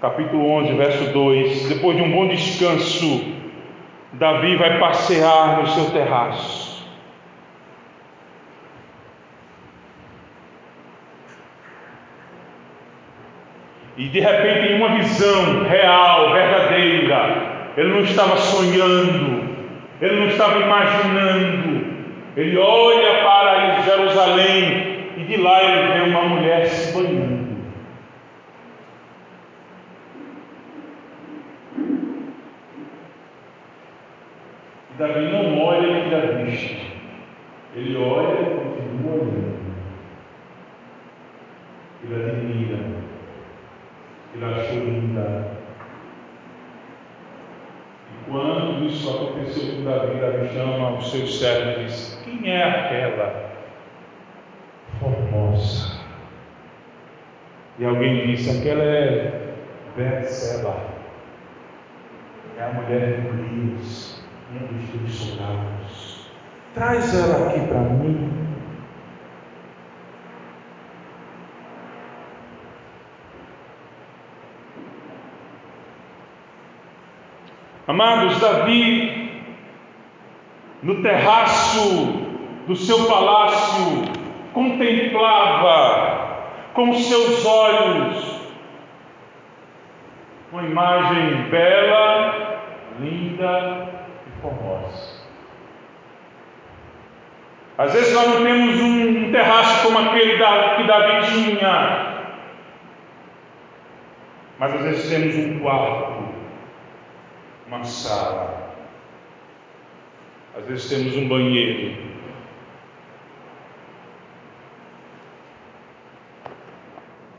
capítulo 0.00 0.48
11, 0.48 0.72
verso 0.76 1.12
2. 1.12 1.68
Depois 1.68 1.94
de 1.94 2.02
um 2.02 2.10
bom 2.10 2.26
descanso, 2.26 3.22
Davi 4.14 4.56
vai 4.56 4.78
passear 4.78 5.60
no 5.60 5.66
seu 5.66 5.90
terraço. 5.90 6.59
E 14.00 14.08
de 14.08 14.18
repente, 14.18 14.72
em 14.72 14.76
uma 14.76 14.96
visão 14.96 15.62
real, 15.64 16.32
verdadeira, 16.32 17.74
ele 17.76 17.90
não 17.90 18.00
estava 18.00 18.34
sonhando, 18.38 19.44
ele 20.00 20.20
não 20.20 20.28
estava 20.28 20.58
imaginando, 20.58 21.86
ele 22.34 22.56
olha 22.56 23.22
para 23.22 23.82
Jerusalém 23.82 25.12
e 25.18 25.24
de 25.24 25.36
lá 25.36 25.62
ele 25.62 25.92
vê 25.92 26.10
uma 26.10 26.22
mulher 26.22 26.66
se 26.66 26.94
banhando. 26.94 27.50
E 34.88 34.98
Davi 34.98 35.26
não 35.26 35.62
olha 35.62 35.86
e 35.86 36.04
tira 36.04 36.42
vista. 36.42 36.86
Ele 37.76 37.98
olha 37.98 38.32
e 38.32 38.44
continua 38.46 39.12
olhando. 39.12 39.60
Ele 42.02 42.14
admira. 42.14 43.09
Ele 44.34 44.44
achou 44.44 44.78
linda. 44.78 45.50
E 48.10 48.30
quando 48.30 48.86
isso 48.86 49.10
aconteceu 49.10 49.76
com 49.76 49.84
Davi, 49.84 50.20
Davi 50.20 50.48
chama 50.54 50.98
os 50.98 51.10
seus 51.10 51.38
servos 51.38 51.76
e 51.76 51.84
diz: 51.84 52.22
Quem 52.24 52.50
é 52.50 52.62
aquela? 52.62 53.50
formosa. 55.00 56.00
E 57.78 57.84
alguém 57.84 58.26
disse: 58.26 58.58
aquela 58.58 58.82
é 58.82 59.54
Betseba, 59.96 60.76
é 62.58 62.62
a 62.62 62.72
mulher 62.74 63.20
de 63.20 63.28
Urias, 63.28 64.22
um 64.52 64.66
dos 64.66 64.90
teus 64.90 65.14
soldados. 65.14 66.30
Traz 66.74 67.14
ela 67.14 67.48
aqui 67.48 67.66
para 67.66 67.80
mim. 67.80 68.39
Amados, 77.90 78.38
Davi, 78.38 79.42
no 80.80 81.02
terraço 81.02 82.22
do 82.64 82.76
seu 82.76 83.06
palácio, 83.06 84.04
contemplava 84.52 86.44
com 86.72 86.94
seus 86.94 87.44
olhos 87.44 88.40
uma 90.52 90.62
imagem 90.62 91.48
bela, 91.50 92.60
linda 93.00 93.88
e 94.24 94.40
formosa. 94.40 95.24
Às 97.76 97.92
vezes 97.92 98.14
nós 98.14 98.28
não 98.28 98.44
temos 98.44 98.80
um 98.80 99.32
terraço 99.32 99.82
como 99.82 99.98
aquele 99.98 100.34
que 100.34 100.84
Davi 100.84 101.26
tinha, 101.26 102.06
mas 104.60 104.74
às 104.74 104.80
vezes 104.80 105.10
temos 105.10 105.34
um 105.34 105.58
quarto, 105.58 106.19
uma 107.70 107.84
sala, 107.84 108.74
às 110.58 110.66
vezes 110.66 110.88
temos 110.88 111.16
um 111.16 111.28
banheiro, 111.28 112.10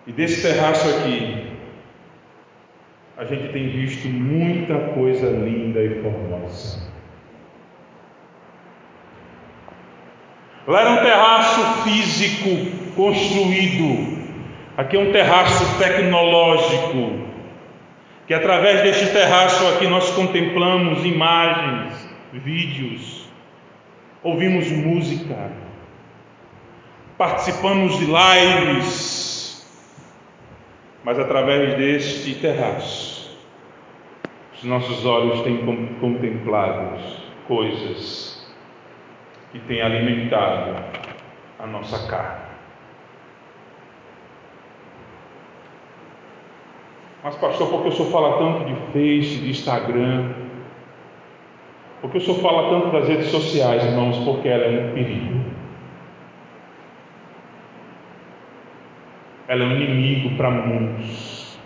E 0.07 0.11
desse 0.11 0.41
terraço 0.41 0.89
aqui, 0.89 1.47
a 3.15 3.23
gente 3.23 3.53
tem 3.53 3.69
visto 3.69 4.07
muita 4.07 4.77
coisa 4.93 5.29
linda 5.29 5.79
e 5.79 6.01
formosa. 6.01 6.81
Lá 10.67 10.81
era 10.81 10.89
um 10.89 10.97
terraço 10.97 11.83
físico 11.83 12.93
construído, 12.95 14.17
aqui 14.75 14.97
é 14.97 14.99
um 14.99 15.11
terraço 15.11 15.77
tecnológico, 15.77 17.21
que 18.27 18.33
através 18.33 18.81
deste 18.81 19.11
terraço 19.11 19.67
aqui 19.67 19.87
nós 19.87 20.11
contemplamos 20.11 21.05
imagens, 21.05 22.09
vídeos, 22.33 23.27
ouvimos 24.23 24.71
música, 24.71 25.51
participamos 27.17 27.97
de 27.97 28.05
lives, 28.05 29.67
mas 31.03 31.19
através 31.19 31.75
deste 31.77 32.35
terraço, 32.35 33.37
os 34.53 34.63
nossos 34.63 35.05
olhos 35.05 35.41
têm 35.41 35.65
contemplado 35.99 36.99
coisas 37.47 38.47
que 39.51 39.59
têm 39.59 39.81
alimentado 39.81 40.75
a 41.59 41.67
nossa 41.67 42.07
carne. 42.07 42.40
Mas, 47.23 47.35
pastor, 47.35 47.69
por 47.69 47.83
que 47.83 47.89
o 47.89 47.91
senhor 47.91 48.11
fala 48.11 48.37
tanto 48.37 48.65
de 48.65 48.75
Face, 48.87 49.41
de 49.41 49.49
Instagram? 49.49 50.33
Por 52.01 52.09
que 52.11 52.17
o 52.17 52.21
senhor 52.21 52.39
fala 52.39 52.69
tanto 52.69 52.91
das 52.91 53.07
redes 53.07 53.27
sociais, 53.27 53.83
irmãos? 53.83 54.17
Porque 54.25 54.47
ela 54.47 54.63
é 54.63 54.89
um 54.89 54.93
perigo. 54.93 55.51
ela 59.51 59.65
é 59.65 59.67
um 59.67 59.75
inimigo 59.75 60.37
para 60.37 60.49
muitos. 60.49 61.59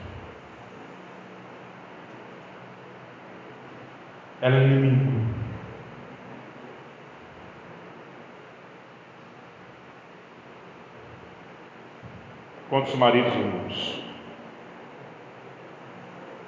Ela 4.42 4.56
é 4.56 4.60
um 4.60 4.68
inimigo. 4.68 5.26
Quantos 12.72 12.96
maridos 12.96 13.36
e 13.36 13.38
irmãos 13.38 14.05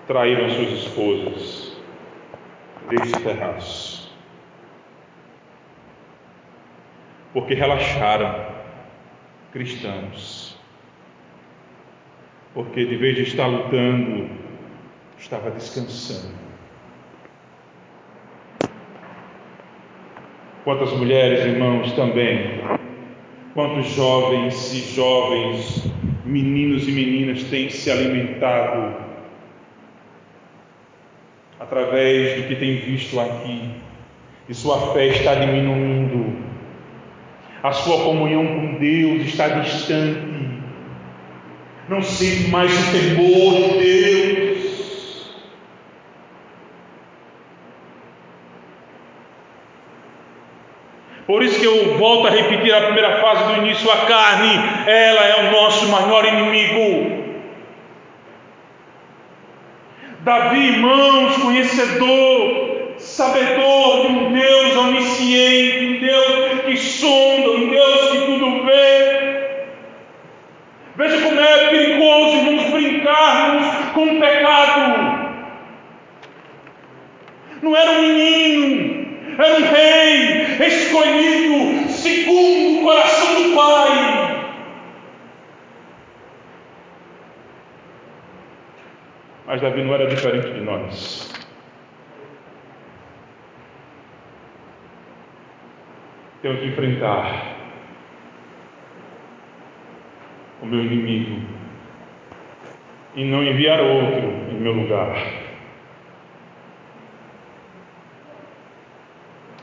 traíram 0.08 0.50
suas 0.50 0.70
esposas 0.70 1.78
deste 2.90 3.20
terraço? 3.22 4.16
Porque 7.34 7.54
relaxaram 7.54 8.48
cristãos 9.52 10.58
porque 12.58 12.86
de 12.86 12.96
vez 12.96 13.16
de 13.16 13.22
estar 13.22 13.46
lutando, 13.46 14.32
estava 15.16 15.52
descansando. 15.52 16.34
Quantas 20.64 20.92
mulheres, 20.94 21.46
irmãos, 21.46 21.92
também, 21.92 22.60
quantos 23.54 23.86
jovens 23.92 24.74
e 24.74 24.96
jovens, 24.96 25.84
meninos 26.26 26.88
e 26.88 26.92
meninas 26.92 27.44
têm 27.44 27.70
se 27.70 27.92
alimentado 27.92 29.07
através 31.68 32.42
do 32.42 32.48
que 32.48 32.56
tem 32.56 32.78
visto 32.78 33.20
aqui, 33.20 33.70
e 34.48 34.54
sua 34.54 34.94
fé 34.94 35.08
está 35.08 35.36
diminuindo, 35.36 36.38
a 37.62 37.74
sua 37.74 38.06
comunhão 38.06 38.48
com 38.48 38.80
Deus 38.80 39.24
está 39.24 39.50
distante, 39.50 40.38
não 41.90 42.02
sente 42.02 42.50
mais 42.50 42.72
o 42.72 42.92
temor 42.92 43.54
de 43.54 43.80
Deus. 43.80 44.58
Por 51.26 51.44
isso 51.44 51.60
que 51.60 51.66
eu 51.66 51.98
volto 51.98 52.28
a 52.28 52.30
repetir 52.30 52.74
a 52.74 52.84
primeira 52.84 53.20
fase 53.20 53.44
do 53.44 53.66
início: 53.66 53.92
a 53.92 54.06
carne, 54.06 54.54
ela 54.90 55.26
é 55.26 55.50
o 55.50 55.52
nosso 55.52 55.86
maior 55.90 56.26
inimigo. 56.26 57.27
Davi, 60.28 60.60
irmãos, 60.60 61.38
conhecedor, 61.38 62.96
sabedor 62.98 64.02
de 64.02 64.08
um 64.08 64.34
Deus 64.34 64.76
onisciente, 64.76 65.86
um 65.86 66.00
Deus 66.02 66.62
que 66.66 66.76
sonda, 66.76 67.52
um 67.52 67.70
Deus 67.70 68.12
que 68.12 68.26
tudo 68.26 68.66
vê, 68.66 69.58
Veja 70.98 71.22
como 71.22 71.40
é 71.40 71.70
perigoso, 71.70 72.36
irmãos, 72.40 72.70
brincarmos 72.72 73.68
com 73.94 74.04
o 74.04 74.20
pecado. 74.20 75.32
Não 77.62 77.74
era 77.74 77.92
um 77.92 78.02
menino, 78.02 79.08
era 79.38 79.60
um 79.60 79.64
rei 79.64 80.68
escolhido 80.68 81.90
segundo 81.90 82.82
o 82.82 82.84
coração 82.84 83.44
do 83.44 83.56
Pai. 83.56 84.28
Mas 89.48 89.62
Davi 89.62 89.82
não 89.82 89.94
era 89.94 90.08
diferente 90.08 90.52
de 90.52 90.60
nós. 90.60 91.34
Temos 96.42 96.60
que 96.60 96.68
enfrentar 96.68 97.56
o 100.62 100.66
meu 100.66 100.82
inimigo 100.82 101.42
e 103.16 103.24
não 103.24 103.42
enviar 103.44 103.80
outro 103.80 104.28
em 104.52 104.60
meu 104.60 104.74
lugar. 104.74 105.16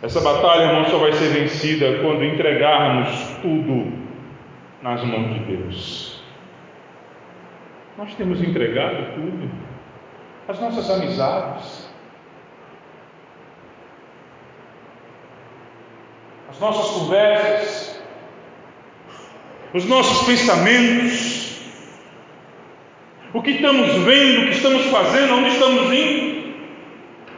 Essa 0.02 0.20
batalha, 0.20 0.64
irmão, 0.64 0.84
só 0.86 0.98
vai 0.98 1.12
ser 1.12 1.28
vencida 1.28 2.00
quando 2.02 2.24
entregarmos 2.24 3.36
tudo 3.42 3.92
nas 4.82 5.02
mãos 5.04 5.32
de 5.34 5.40
Deus. 5.40 6.24
Nós 7.96 8.14
temos 8.14 8.42
entregado 8.42 9.14
tudo, 9.14 9.63
as 10.46 10.60
nossas 10.60 10.90
amizades, 10.90 11.88
as 16.50 16.60
nossas 16.60 16.90
conversas, 16.90 18.00
os 19.72 19.84
nossos 19.86 20.26
pensamentos, 20.26 21.58
o 23.32 23.42
que 23.42 23.52
estamos 23.52 23.88
vendo, 24.04 24.42
o 24.42 24.44
que 24.44 24.56
estamos 24.56 24.84
fazendo, 24.86 25.34
onde 25.34 25.48
estamos 25.48 25.92
indo, 25.92 26.54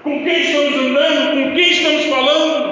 com 0.02 0.24
quem 0.24 0.40
estamos 0.40 0.74
andando, 0.74 1.30
com 1.30 1.54
quem 1.54 1.70
estamos 1.70 2.04
falando. 2.06 2.65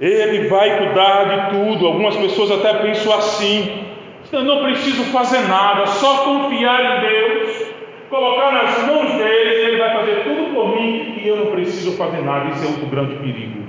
Ele 0.00 0.48
vai 0.48 0.78
cuidar 0.78 1.24
de 1.24 1.56
tudo. 1.56 1.86
Algumas 1.86 2.16
pessoas 2.16 2.50
até 2.50 2.74
pensam 2.74 3.12
assim: 3.14 3.86
eu 4.32 4.44
não 4.44 4.62
preciso 4.62 5.04
fazer 5.04 5.40
nada, 5.48 5.86
só 5.86 6.24
confiar 6.24 6.98
em 6.98 7.08
Deus 7.08 7.74
colocar 8.14 8.52
nas 8.52 8.86
mãos 8.86 9.12
dele, 9.14 9.54
ele 9.54 9.76
vai 9.76 9.92
fazer 9.92 10.22
tudo 10.22 10.54
por 10.54 10.76
mim 10.76 11.18
e 11.18 11.26
eu 11.26 11.36
não 11.36 11.50
preciso 11.50 11.96
fazer 11.96 12.22
nada. 12.22 12.50
Isso 12.50 12.64
é 12.64 12.68
outro 12.68 12.86
grande 12.86 13.16
perigo. 13.16 13.64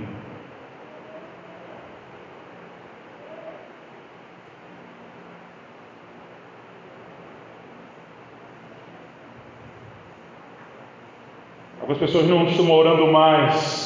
Algumas 11.82 12.00
pessoas 12.00 12.28
não 12.28 12.46
estão 12.46 12.72
orando 12.72 13.08
mais. 13.08 13.85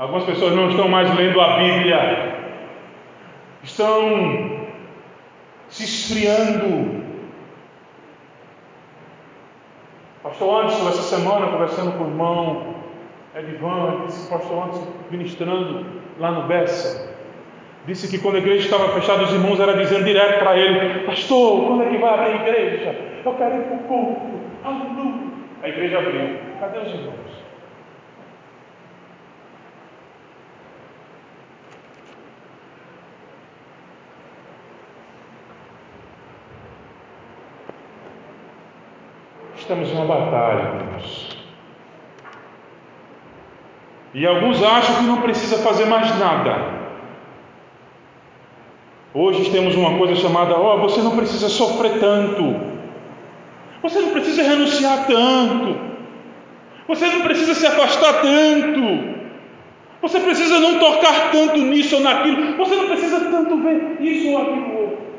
Algumas 0.00 0.24
pessoas 0.24 0.54
não 0.54 0.70
estão 0.70 0.88
mais 0.88 1.14
lendo 1.14 1.38
a 1.38 1.58
Bíblia. 1.58 2.34
Estão 3.62 4.66
se 5.68 5.84
esfriando 5.84 7.00
Pastor 10.22 10.62
Anderson, 10.62 10.88
essa 10.88 11.02
semana, 11.02 11.48
conversando 11.48 11.98
com 11.98 12.04
o 12.04 12.06
irmão 12.08 12.74
Edivan, 13.36 14.06
disse 14.06 14.30
pastor 14.30 14.64
Anderson, 14.64 14.86
ministrando 15.10 15.84
lá 16.18 16.30
no 16.30 16.42
Bessa, 16.46 17.14
disse 17.86 18.08
que 18.08 18.22
quando 18.22 18.36
a 18.36 18.38
igreja 18.38 18.64
estava 18.64 18.88
fechada, 18.94 19.22
os 19.24 19.32
irmãos 19.32 19.60
eram 19.60 19.76
dizendo 19.76 20.04
direto 20.04 20.38
para 20.38 20.56
ele: 20.56 21.00
Pastor, 21.04 21.66
quando 21.66 21.82
é 21.82 21.90
que 21.90 21.98
vai 21.98 22.14
abrir 22.14 22.32
a 22.32 22.42
igreja? 22.42 22.96
Eu 23.22 23.34
quero 23.34 23.54
ir 23.54 23.64
para 23.64 23.76
o 23.76 23.80
culto. 23.80 24.40
Aleluia. 24.64 25.30
A 25.62 25.68
igreja 25.68 25.98
abriu. 25.98 26.38
Cadê 26.58 26.78
os 26.78 26.88
irmãos? 26.88 27.49
Estamos 39.70 39.88
em 39.88 39.94
uma 39.94 40.04
batalha, 40.04 40.80
irmãos. 40.80 41.28
E 44.12 44.26
alguns 44.26 44.60
acham 44.64 44.96
que 44.96 45.02
não 45.04 45.20
precisa 45.20 45.58
fazer 45.58 45.84
mais 45.84 46.18
nada. 46.18 46.56
Hoje 49.14 49.48
temos 49.52 49.76
uma 49.76 49.96
coisa 49.96 50.16
chamada: 50.16 50.58
ó, 50.58 50.74
oh, 50.74 50.78
você 50.80 51.00
não 51.00 51.14
precisa 51.14 51.48
sofrer 51.48 52.00
tanto. 52.00 52.56
Você 53.80 54.00
não 54.00 54.10
precisa 54.10 54.42
renunciar 54.42 55.06
tanto. 55.06 55.78
Você 56.88 57.06
não 57.06 57.20
precisa 57.20 57.54
se 57.54 57.64
afastar 57.64 58.22
tanto. 58.22 59.20
Você 60.02 60.18
precisa 60.18 60.58
não 60.58 60.80
tocar 60.80 61.30
tanto 61.30 61.58
nisso 61.58 61.94
ou 61.94 62.02
naquilo. 62.02 62.56
Você 62.56 62.74
não 62.74 62.88
precisa 62.88 63.20
tanto 63.20 63.56
ver 63.62 63.98
isso 64.00 64.30
ou 64.30 64.42
aquilo 64.42 64.80
outro. 64.80 65.10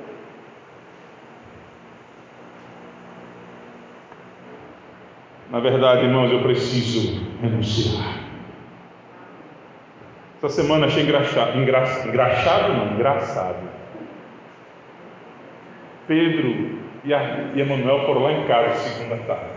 Na 5.51 5.59
verdade, 5.59 6.05
irmãos, 6.05 6.31
eu 6.31 6.41
preciso 6.41 7.27
renunciar. 7.41 8.21
Essa 10.37 10.61
semana 10.61 10.87
achei 10.87 11.03
engraxado, 11.03 11.57
engra, 11.59 11.83
engraxado 12.07 12.73
não, 12.73 12.93
engraçado. 12.93 13.69
Pedro 16.07 16.79
e, 17.03 17.13
a, 17.13 17.51
e 17.53 17.59
Emanuel 17.59 18.05
foram 18.05 18.23
lá 18.23 18.31
em 18.31 18.47
casa 18.47 18.75
segunda 18.75 19.17
tarde. 19.23 19.51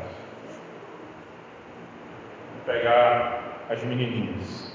Pegar 2.67 3.63
as 3.71 3.83
menininhas. 3.85 4.75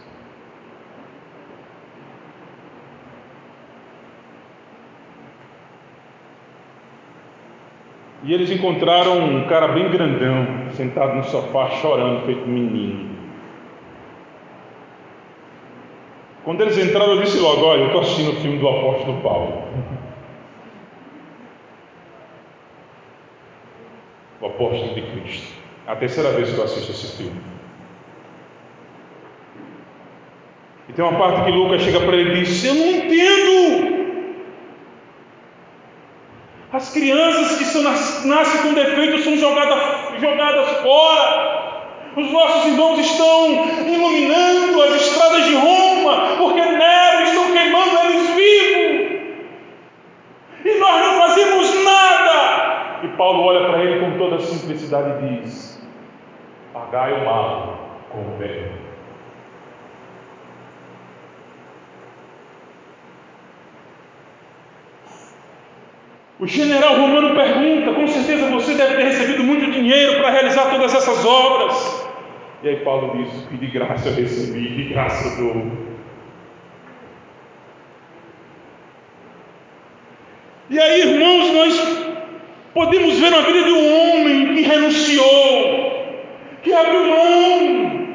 E 8.24 8.34
eles 8.34 8.52
encontraram 8.52 9.20
um 9.20 9.48
cara 9.48 9.70
bem 9.70 9.90
grandão, 9.90 10.69
sentado 10.80 11.16
no 11.16 11.24
sofá, 11.26 11.70
chorando, 11.82 12.26
feito 12.26 12.48
menino. 12.48 13.10
Quando 16.46 16.62
eles 16.62 16.78
entraram, 16.78 17.16
eu 17.16 17.22
disse 17.22 17.38
logo: 17.38 17.66
Olha, 17.66 17.82
eu 17.82 17.88
estou 17.88 18.02
assistindo 18.02 18.32
o 18.32 18.36
filme 18.36 18.58
do 18.60 18.68
apóstolo 18.70 19.22
Paulo. 19.22 19.64
O 24.40 24.46
apóstolo 24.46 24.94
de 24.94 25.02
Cristo. 25.02 25.54
É 25.86 25.92
a 25.92 25.96
terceira 25.98 26.32
vez 26.32 26.50
que 26.50 26.58
eu 26.58 26.64
assisto 26.64 26.92
esse 26.92 27.18
filme. 27.18 27.42
E 30.88 30.94
tem 30.94 31.04
uma 31.04 31.20
parte 31.20 31.44
que 31.44 31.52
Lucas 31.52 31.82
chega 31.82 32.00
para 32.00 32.16
ele 32.16 32.40
e 32.40 32.44
diz: 32.46 32.64
Eu 32.64 32.76
não 32.76 32.90
entendo. 32.90 33.79
As 36.72 36.94
crianças 36.94 37.58
que 37.58 37.66
são, 37.66 37.82
nascem 37.82 38.62
com 38.62 38.74
defeito 38.74 39.24
são 39.24 39.36
jogadas, 39.38 40.22
jogadas 40.22 40.70
fora. 40.82 41.70
Os 42.16 42.32
nossos 42.32 42.66
irmãos 42.68 43.00
estão 43.00 43.66
iluminando 43.88 44.82
as 44.84 45.02
estradas 45.02 45.46
de 45.46 45.56
Roma, 45.56 46.36
porque 46.38 46.62
nela 46.62 47.24
estão 47.24 47.52
queimando 47.52 47.98
eles 48.06 48.30
vivos. 48.36 49.20
E 50.66 50.80
nós 50.80 51.08
não 51.08 51.14
fazemos 51.18 51.84
nada. 51.84 53.00
E 53.04 53.08
Paulo 53.10 53.46
olha 53.46 53.68
para 53.68 53.84
ele 53.84 54.00
com 54.00 54.18
toda 54.20 54.36
a 54.36 54.40
simplicidade 54.40 55.26
e 55.26 55.40
diz: 55.40 55.82
Pagai 56.72 57.14
o 57.14 57.26
mal 57.26 57.80
com 58.12 58.20
o 58.20 58.38
bem. 58.38 58.89
O 66.40 66.48
general 66.48 66.96
romano 66.96 67.36
pergunta: 67.36 67.92
com 67.92 68.08
certeza 68.08 68.50
você 68.50 68.74
deve 68.74 68.96
ter 68.96 69.04
recebido 69.04 69.44
muito 69.44 69.70
dinheiro 69.72 70.22
para 70.22 70.32
realizar 70.32 70.70
todas 70.72 70.96
essas 70.96 71.26
obras. 71.26 72.08
E 72.64 72.70
aí 72.70 72.78
Paulo 72.78 73.18
diz: 73.18 73.46
que 73.50 73.58
de 73.58 73.68
graça 73.68 74.08
eu 74.08 74.16
recebi, 74.16 74.70
de 74.70 74.84
graça 74.86 75.42
eu 75.42 75.54
dou. 75.54 75.90
E 80.70 80.80
aí, 80.80 81.02
irmãos, 81.02 81.52
nós 81.52 82.06
podemos 82.74 83.20
ver 83.20 83.32
na 83.32 83.42
vida 83.42 83.64
de 83.64 83.72
um 83.72 84.14
homem 84.14 84.56
que 84.56 84.62
renunciou, 84.62 86.16
que 86.62 86.72
abriu 86.72 87.06
mão, 87.06 88.08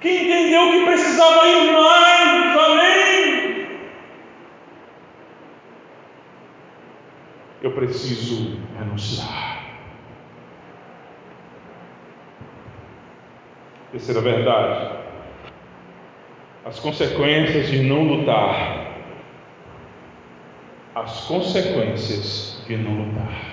que 0.00 0.10
entendeu 0.10 0.72
que 0.72 0.84
precisava 0.84 1.46
ir 1.46 1.72
mais 1.72 2.11
eu 7.62 7.70
preciso 7.70 8.58
renunciar. 8.76 9.62
Terceira 13.92 14.20
verdade, 14.20 14.98
as 16.64 16.80
consequências 16.80 17.68
de 17.68 17.82
não 17.82 18.04
lutar. 18.04 18.90
As 20.94 21.20
consequências 21.22 22.62
de 22.66 22.76
não 22.76 22.94
lutar. 22.94 23.52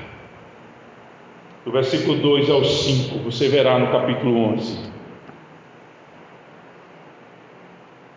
Do 1.63 1.71
versículo 1.71 2.17
2 2.17 2.49
ao 2.49 2.63
5, 2.63 3.19
você 3.19 3.47
verá 3.47 3.77
no 3.77 3.91
capítulo 3.91 4.53
11. 4.53 4.89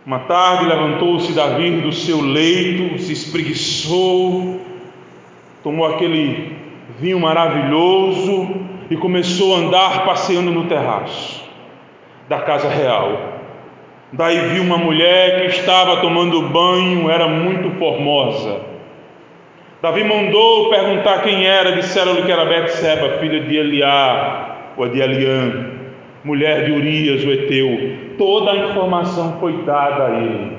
Uma 0.07 0.21
tarde 0.21 0.65
levantou-se 0.67 1.33
Davi 1.33 1.81
do 1.81 1.93
seu 1.93 2.21
leito, 2.21 2.99
se 2.99 3.13
espreguiçou, 3.13 4.72
tomou 5.63 5.87
aquele 5.87 6.57
vinho 6.99 7.21
maravilhoso 7.21 8.49
e 8.91 8.97
começou 8.97 9.55
a 9.55 9.59
andar 9.59 10.05
passeando 10.05 10.51
no 10.51 10.65
terraço 10.65 11.43
da 12.29 12.41
casa 12.41 12.69
real. 12.69 13.33
Daí 14.13 14.39
viu 14.51 14.63
uma 14.63 14.77
mulher 14.77 15.41
que 15.41 15.47
estava 15.57 15.97
tomando 16.03 16.43
banho, 16.49 17.11
era 17.11 17.27
muito 17.29 17.71
formosa. 17.79 18.61
Davi 19.81 20.05
mandou 20.05 20.71
perguntar 20.71 21.23
quem 21.23 21.47
era, 21.47 21.73
disseram-lhe 21.73 22.23
que 22.23 22.31
era 22.31 22.45
Betseba, 22.45 23.19
filha 23.19 23.41
de 23.41 23.57
Eliá, 23.57 24.73
ou 24.77 24.89
de 24.89 25.01
Eliã, 25.01 25.71
mulher 26.23 26.67
de 26.67 26.73
Urias, 26.73 27.25
o 27.25 27.33
Eteu. 27.33 27.97
Toda 28.19 28.53
a 28.53 28.57
informação 28.69 29.39
foi 29.41 29.65
dada 29.65 30.07
a 30.07 30.11
ele. 30.21 30.52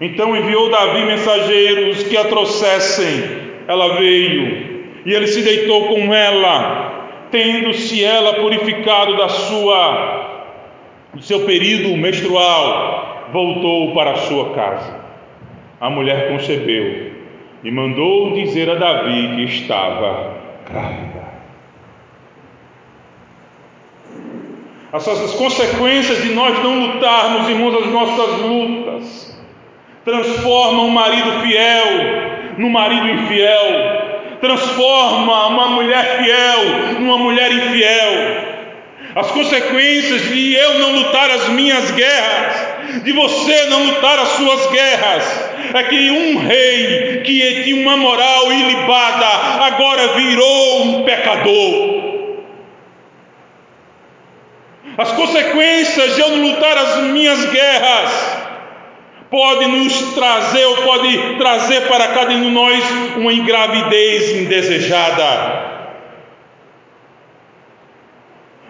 Então 0.00 0.36
enviou 0.36 0.70
Davi 0.70 1.04
mensageiros 1.04 2.02
que 2.02 2.16
a 2.16 2.24
trouxessem. 2.24 3.44
Ela 3.66 3.96
veio 3.96 4.74
e 5.06 5.12
ele 5.12 5.26
se 5.26 5.42
deitou 5.42 5.88
com 5.88 6.12
ela, 6.12 7.26
tendo-se 7.30 8.02
ela 8.04 8.34
purificado 8.34 9.16
da 9.16 9.28
sua 9.28 10.30
do 11.14 11.22
seu 11.22 11.44
período 11.44 11.96
menstrual, 11.96 13.28
voltou 13.32 13.94
para 13.94 14.12
a 14.12 14.16
sua 14.16 14.50
casa. 14.50 14.98
A 15.80 15.88
mulher 15.88 16.28
concebeu 16.28 17.12
e 17.62 17.70
mandou 17.70 18.32
dizer 18.32 18.68
a 18.68 18.74
Davi 18.74 19.36
que 19.36 19.44
estava 19.44 20.34
grávida. 20.68 21.24
As 24.92 25.34
consequências 25.34 26.22
de 26.22 26.34
nós 26.34 26.62
não 26.62 26.86
lutarmos, 26.86 27.48
irmãos, 27.48 27.74
as 27.76 27.86
nossas 27.86 28.40
lutas 28.42 28.83
transforma 30.04 30.82
um 30.82 30.90
marido 30.90 31.40
fiel 31.40 31.84
num 32.58 32.68
marido 32.68 33.08
infiel, 33.08 34.38
transforma 34.40 35.46
uma 35.48 35.68
mulher 35.68 36.18
fiel 36.18 37.00
numa 37.00 37.18
mulher 37.18 37.50
infiel. 37.50 38.54
As 39.16 39.30
consequências 39.30 40.28
de 40.28 40.54
eu 40.54 40.78
não 40.78 40.92
lutar 40.96 41.30
as 41.30 41.48
minhas 41.48 41.90
guerras, 41.92 43.02
de 43.02 43.12
você 43.12 43.66
não 43.66 43.84
lutar 43.86 44.18
as 44.18 44.28
suas 44.30 44.66
guerras, 44.70 45.50
é 45.72 45.82
que 45.84 46.10
um 46.10 46.38
rei 46.38 47.22
que 47.24 47.62
tinha 47.62 47.80
uma 47.80 47.96
moral 47.96 48.52
ilibada 48.52 49.26
agora 49.64 50.08
virou 50.08 50.82
um 50.82 51.04
pecador. 51.04 52.04
As 54.98 55.10
consequências 55.12 56.14
de 56.14 56.20
eu 56.20 56.28
não 56.30 56.42
lutar 56.50 56.76
as 56.76 56.96
minhas 57.04 57.44
guerras 57.46 58.33
pode 59.34 59.66
nos 59.66 60.14
trazer 60.14 60.64
ou 60.64 60.76
pode 60.76 61.36
trazer 61.38 61.88
para 61.88 62.06
cada 62.06 62.30
um 62.34 62.40
de 62.40 62.50
nós 62.50 62.84
uma 63.16 63.32
engravidez 63.32 64.30
indesejada. 64.30 65.74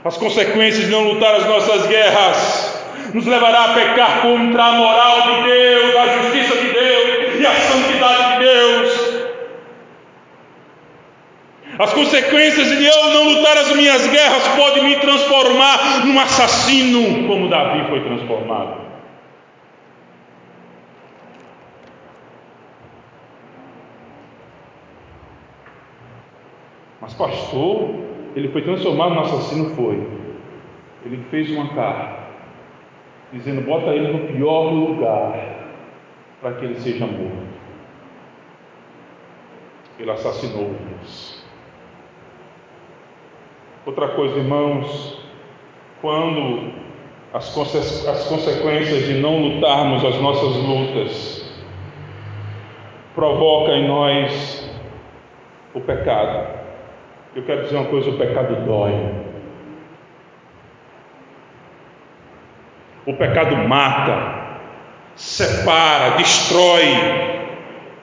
As 0.02 0.16
consequências 0.16 0.86
de 0.86 0.90
não 0.90 1.04
lutar 1.04 1.34
as 1.34 1.46
nossas 1.46 1.86
guerras 1.86 2.82
nos 3.12 3.26
levará 3.26 3.64
a 3.64 3.68
pecar 3.74 4.22
contra 4.22 4.64
a 4.64 4.72
moral 4.72 5.20
de 5.20 5.42
Deus, 5.42 5.96
a 5.96 6.06
justiça 6.22 6.56
de 6.56 6.72
Deus 6.72 7.40
e 7.40 7.46
a 7.46 7.54
santidade 7.54 8.32
de 8.32 8.38
Deus. 8.38 9.14
As 11.78 11.92
consequências 11.92 12.68
de 12.68 12.86
eu 12.86 13.10
não 13.10 13.34
lutar 13.34 13.58
as 13.58 13.70
minhas 13.76 14.06
guerras 14.06 14.48
podem 14.56 14.84
me 14.84 14.96
transformar 14.96 16.06
num 16.06 16.18
assassino, 16.18 17.28
como 17.28 17.50
Davi 17.50 17.84
foi 17.90 18.00
transformado. 18.00 18.83
Mas 27.04 27.12
pastor, 27.12 27.90
ele 28.34 28.48
foi 28.48 28.62
transformado 28.62 29.12
no 29.12 29.20
assassino, 29.20 29.74
foi. 29.76 30.08
Ele 31.04 31.22
fez 31.30 31.50
uma 31.50 31.68
carta, 31.74 32.18
dizendo, 33.30 33.60
bota 33.60 33.90
ele 33.90 34.10
no 34.10 34.32
pior 34.32 34.72
lugar, 34.72 35.38
para 36.40 36.54
que 36.54 36.64
ele 36.64 36.76
seja 36.76 37.04
morto. 37.06 37.44
Ele 39.98 40.10
assassinou 40.10 40.74
Deus. 40.88 41.44
Outra 43.84 44.08
coisa, 44.08 44.38
irmãos, 44.38 45.22
quando 46.00 46.72
as, 47.34 47.50
conse 47.50 47.76
as 47.76 48.26
consequências 48.28 49.04
de 49.04 49.20
não 49.20 49.42
lutarmos 49.42 50.02
as 50.06 50.18
nossas 50.22 50.56
lutas 50.56 51.54
provoca 53.14 53.72
em 53.72 53.86
nós 53.86 54.70
o 55.74 55.80
pecado. 55.82 56.63
Eu 57.34 57.42
quero 57.42 57.62
dizer 57.62 57.76
uma 57.76 57.86
coisa: 57.86 58.10
o 58.10 58.18
pecado 58.18 58.64
dói. 58.64 58.92
O 63.06 63.14
pecado 63.14 63.56
mata, 63.68 64.60
separa, 65.14 66.16
destrói 66.16 66.84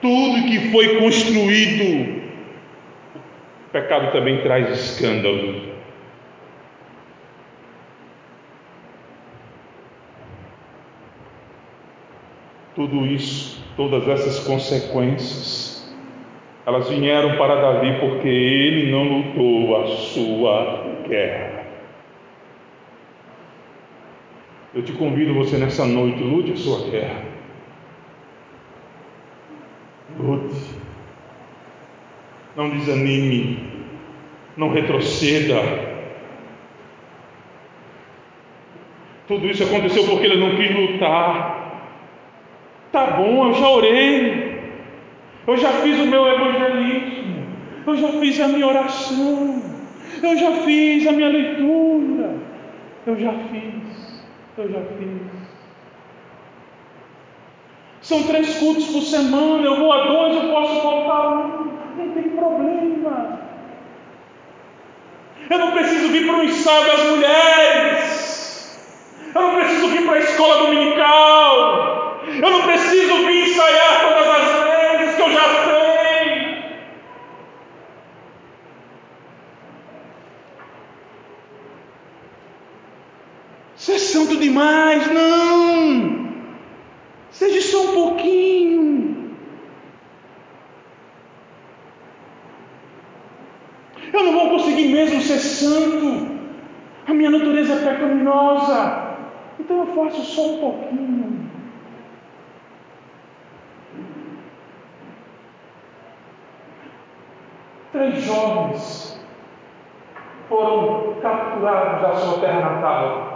tudo 0.00 0.46
que 0.46 0.70
foi 0.70 0.98
construído. 0.98 2.22
O 3.66 3.70
pecado 3.72 4.12
também 4.12 4.42
traz 4.42 4.68
escândalo. 4.68 5.72
Tudo 12.74 13.06
isso, 13.06 13.62
todas 13.76 14.08
essas 14.08 14.40
consequências, 14.40 15.71
elas 16.64 16.88
vieram 16.88 17.36
para 17.36 17.60
Davi 17.60 17.98
porque 17.98 18.28
ele 18.28 18.90
não 18.90 19.04
lutou 19.04 19.82
a 19.82 19.86
sua 19.88 20.86
guerra. 21.08 21.62
Eu 24.74 24.82
te 24.82 24.92
convido 24.92 25.34
você 25.34 25.58
nessa 25.58 25.84
noite, 25.84 26.22
lute 26.22 26.52
a 26.52 26.56
sua 26.56 26.88
guerra. 26.88 27.24
Lute. 30.18 30.54
Não 32.56 32.70
desanime. 32.70 33.70
Não 34.56 34.70
retroceda. 34.70 35.92
Tudo 39.26 39.46
isso 39.46 39.64
aconteceu 39.64 40.04
porque 40.04 40.26
ele 40.26 40.36
não 40.36 40.56
quis 40.56 40.74
lutar. 40.74 41.80
Tá 42.92 43.06
bom, 43.12 43.48
eu 43.48 43.54
já 43.54 43.68
orei. 43.68 44.41
Eu 45.46 45.56
já 45.56 45.70
fiz 45.70 45.98
o 46.00 46.06
meu 46.06 46.26
evangelismo. 46.26 47.46
Eu 47.86 47.96
já 47.96 48.08
fiz 48.08 48.40
a 48.40 48.48
minha 48.48 48.66
oração. 48.66 49.62
Eu 50.22 50.36
já 50.36 50.52
fiz 50.64 51.06
a 51.06 51.12
minha 51.12 51.28
leitura. 51.28 52.34
Eu 53.06 53.16
já 53.18 53.32
fiz. 53.32 54.24
Eu 54.56 54.70
já 54.70 54.80
fiz. 54.80 55.42
São 58.00 58.22
três 58.24 58.58
cultos 58.58 58.86
por 58.86 59.02
semana. 59.02 59.64
Eu 59.64 59.76
vou 59.76 59.92
a 59.92 60.06
dois, 60.06 60.36
eu 60.36 60.50
posso 60.50 60.82
faltar 60.82 61.28
um. 61.36 61.72
Não 61.96 62.10
tem 62.14 62.30
problema. 62.30 63.40
Eu 65.50 65.58
não 65.58 65.72
preciso 65.72 66.08
vir 66.08 66.26
para 66.26 66.38
o 66.38 66.44
ensaio 66.44 66.86
das 66.86 67.04
mulheres. 67.10 68.22
Eu 69.34 69.42
não 69.42 69.54
preciso 69.54 69.88
vir 69.88 70.06
para 70.06 70.14
a 70.14 70.18
escola 70.18 70.66
dominical. 70.66 72.20
Eu 72.26 72.50
não 72.50 72.62
preciso 72.62 73.26
vir 73.26 73.48
ensaiar 73.48 74.00
todas 74.00 74.28
as 74.28 74.64
vezes 74.64 75.16
que 75.16 75.22
eu 75.22 75.30
já 75.30 75.44
sei. 75.64 75.92
Você 83.76 83.92
é 83.92 83.98
santo 84.22 84.36
demais, 84.36 85.10
não. 85.12 86.32
Seja 87.30 87.60
só 87.60 87.90
um 87.90 87.94
pouquinho. 87.94 89.36
Eu 94.12 94.22
não 94.24 94.32
vou 94.32 94.50
conseguir 94.50 94.88
mesmo 94.88 95.20
ser 95.20 95.38
santo. 95.38 96.30
A 97.06 97.14
minha 97.14 97.30
natureza 97.30 97.74
é 97.74 97.92
pecaminosa. 97.92 99.16
Então 99.58 99.80
eu 99.80 99.86
faço 99.86 100.22
só 100.22 100.54
um 100.54 100.58
pouquinho. 100.58 101.50
Três 107.92 108.24
jovens 108.24 109.20
foram 110.48 111.14
capturados 111.20 112.02
da 112.02 112.14
sua 112.14 112.40
terra 112.40 112.60
natal. 112.60 113.32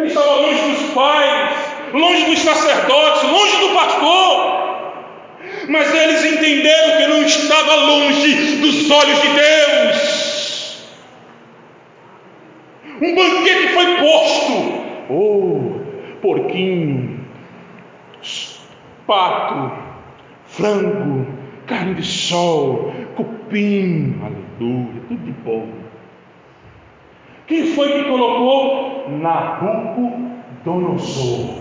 Eles 0.00 0.12
estavam 0.12 0.42
longe 0.42 0.62
dos 0.70 0.94
pais, 0.94 1.56
longe 1.92 2.24
dos 2.24 2.38
sacerdotes, 2.38 3.22
longe 3.22 3.56
do 3.58 3.68
pastor. 3.74 4.60
Mas 5.68 5.94
eles 5.94 6.24
entenderam 6.24 6.96
que 6.96 7.06
não 7.06 7.22
estava 7.22 7.74
longe 7.74 8.56
dos 8.56 8.90
olhos 8.90 9.20
de 9.20 9.28
Deus. 9.28 10.30
Um 13.02 13.14
banquete 13.14 13.68
foi 13.74 13.96
posto. 13.96 14.80
Oh, 15.10 15.80
porquinho, 16.22 17.26
pato, 19.06 19.72
frango, 20.46 21.26
carne 21.66 21.94
de 21.94 22.06
sol, 22.06 22.94
cupim, 23.16 24.18
aleluia, 24.22 25.02
tudo 25.08 25.24
de 25.24 25.32
bom. 25.32 25.89
Quem 27.50 27.74
foi 27.74 27.92
que 27.92 28.04
colocou? 28.08 29.10
Nabucodonosor. 29.10 31.60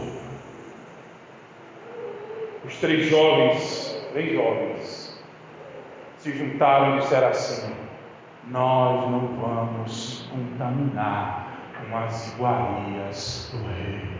Os 2.63 2.77
três 2.77 3.09
jovens, 3.09 3.99
três 4.13 4.33
jovens, 4.33 5.19
se 6.19 6.31
juntaram 6.31 6.95
e 6.95 6.99
disseram 6.99 7.29
assim: 7.29 7.73
Nós 8.51 9.09
não 9.09 9.29
vamos 9.41 10.29
contaminar 10.31 11.57
com 11.73 11.97
as 11.97 12.35
iguarias 12.35 13.51
do 13.51 13.57
rei. 13.67 14.19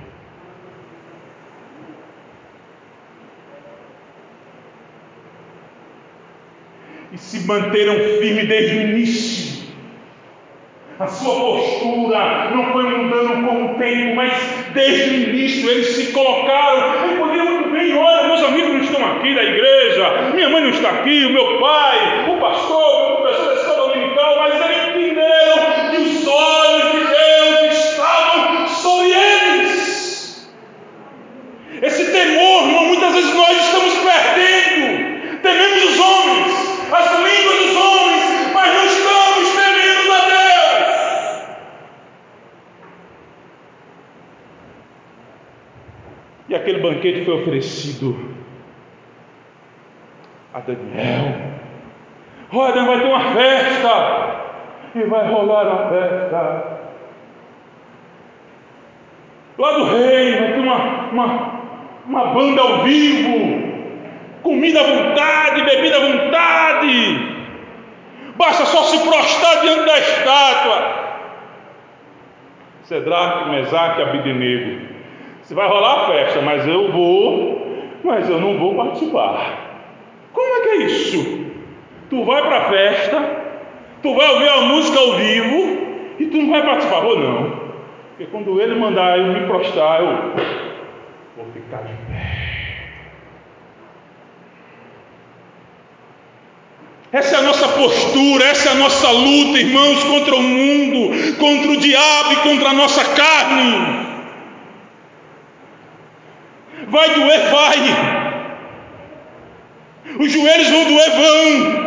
e 7.11 7.17
se 7.17 7.39
manteram 7.47 7.95
firmes 8.19 8.47
desde 8.47 8.77
o 8.77 8.81
início. 8.81 9.48
A 10.99 11.07
sua 11.07 11.33
postura 11.33 12.51
não 12.53 12.73
foi 12.73 12.83
mudando 12.83 13.47
com 13.47 13.65
o 13.65 13.79
tempo, 13.79 14.15
mas 14.15 14.33
desde 14.73 15.09
o 15.09 15.29
início 15.29 15.69
eles 15.69 15.95
se 15.95 16.11
colocaram. 16.11 17.07
Eu 17.07 17.17
poderia 17.17 17.45
muito 17.45 17.69
bem, 17.69 17.95
olha, 17.95 18.27
meus 18.27 18.43
amigos 18.43 18.73
não 18.73 18.81
estão 18.81 19.05
aqui 19.13 19.33
da 19.33 19.43
igreja, 19.43 20.31
minha 20.33 20.49
mãe 20.49 20.61
não 20.61 20.69
está 20.71 20.89
aqui, 20.89 21.25
o 21.25 21.31
meu 21.31 21.59
pai, 21.59 22.29
o 22.29 22.37
pastor, 22.41 23.13
o 23.13 23.15
professor 23.21 23.45
da 23.45 23.53
escola 23.53 23.93
dominical, 23.93 24.35
mas 24.39 24.55
eles 24.55 24.89
entenderam 24.89 25.89
que 25.89 25.97
os 26.01 26.27
olhos 26.27 26.91
de 26.91 26.99
Deus 26.99 27.77
estavam 27.77 28.67
sobre 28.67 29.11
eles. 29.11 30.51
Esse 31.81 32.11
temor, 32.11 32.63
muitas 32.63 33.13
vezes 33.13 33.33
nós 33.33 33.57
estamos 33.57 33.93
perdendo, 33.99 35.41
tememos 35.41 35.83
os 35.83 35.99
homens 35.99 36.69
as 36.91 37.11
línguas 37.19 37.57
dos 37.59 37.75
homens, 37.77 38.51
mas 38.53 38.73
não 38.73 38.85
estamos 38.85 39.49
temendo 39.49 40.11
a 40.11 40.19
Deus. 40.25 40.89
E 46.49 46.55
aquele 46.55 46.79
banquete 46.99 47.23
foi 47.23 47.33
oferecido 47.41 48.29
a 50.53 50.59
Daniel. 50.59 51.35
Olha, 52.51 52.83
vai 52.83 52.99
ter 52.99 53.05
uma 53.05 53.33
festa. 53.33 54.39
E 54.95 55.03
vai 55.03 55.31
rolar 55.31 55.67
uma 55.67 55.89
festa. 55.89 56.79
Lá 59.57 59.71
do 59.73 59.83
rei 59.85 60.35
vai 60.39 60.53
ter 60.53 60.59
uma, 60.59 61.09
uma, 61.11 61.51
uma 62.05 62.25
banda 62.33 62.61
ao 62.61 62.83
vivo 62.83 63.69
comida 64.41 64.79
à 64.79 64.83
vontade, 64.83 65.63
bebida 65.63 65.97
à 65.97 65.99
vontade. 65.99 67.39
Basta 68.35 68.65
só 68.65 68.83
se 68.83 69.07
prostrar 69.07 69.61
diante 69.61 69.85
da 69.85 69.99
estátua. 69.99 71.09
Cedraque, 72.83 73.49
Mesaque, 73.49 74.01
Abidenego. 74.01 74.98
Você 75.49 75.55
vai 75.55 75.67
rolar 75.67 76.01
a 76.01 76.05
festa, 76.05 76.41
mas 76.43 76.67
eu 76.67 76.91
vou, 76.91 77.59
mas 78.03 78.29
eu 78.29 78.39
não 78.39 78.59
vou 78.59 78.75
participar. 78.75 79.81
Como 80.31 80.47
é 80.47 80.61
que 80.61 80.69
é 80.69 80.75
isso? 80.85 81.45
Tu 82.07 82.23
vai 82.23 82.39
para 82.43 82.57
a 82.57 82.69
festa, 82.69 83.17
tu 84.03 84.13
vai 84.13 84.29
ouvir 84.29 84.47
a 84.47 84.61
música 84.61 84.99
ao 84.99 85.13
vivo 85.13 86.15
e 86.19 86.27
tu 86.27 86.37
não 86.37 86.51
vai 86.51 86.61
participar, 86.61 87.03
ou 87.03 87.17
não? 87.17 87.61
Porque 88.09 88.27
quando 88.27 88.61
ele 88.61 88.75
mandar 88.75 89.17
eu 89.17 89.25
me 89.25 89.47
prostrar, 89.47 90.01
eu 90.01 90.35
vou 91.35 91.47
ficar 91.51 91.81
de 91.81 91.93
pé. 91.93 92.29
Essa 97.11 97.37
é 97.37 97.39
a 97.39 97.41
nossa 97.41 97.67
postura, 97.69 98.45
essa 98.45 98.69
é 98.69 98.71
a 98.73 98.75
nossa 98.75 99.09
luta, 99.09 99.57
irmãos, 99.57 100.03
contra 100.03 100.35
o 100.35 100.43
mundo, 100.43 101.37
contra 101.39 101.71
o 101.71 101.77
diabo 101.77 102.33
e 102.33 102.35
contra 102.35 102.69
a 102.69 102.73
nossa 102.73 103.03
carne. 103.15 104.08
Vai 106.89 107.13
doer, 107.13 107.51
vai. 107.51 107.77
Os 110.19 110.31
joelhos 110.31 110.69
vão 110.69 110.85
doer, 110.85 111.11
vão. 111.11 111.79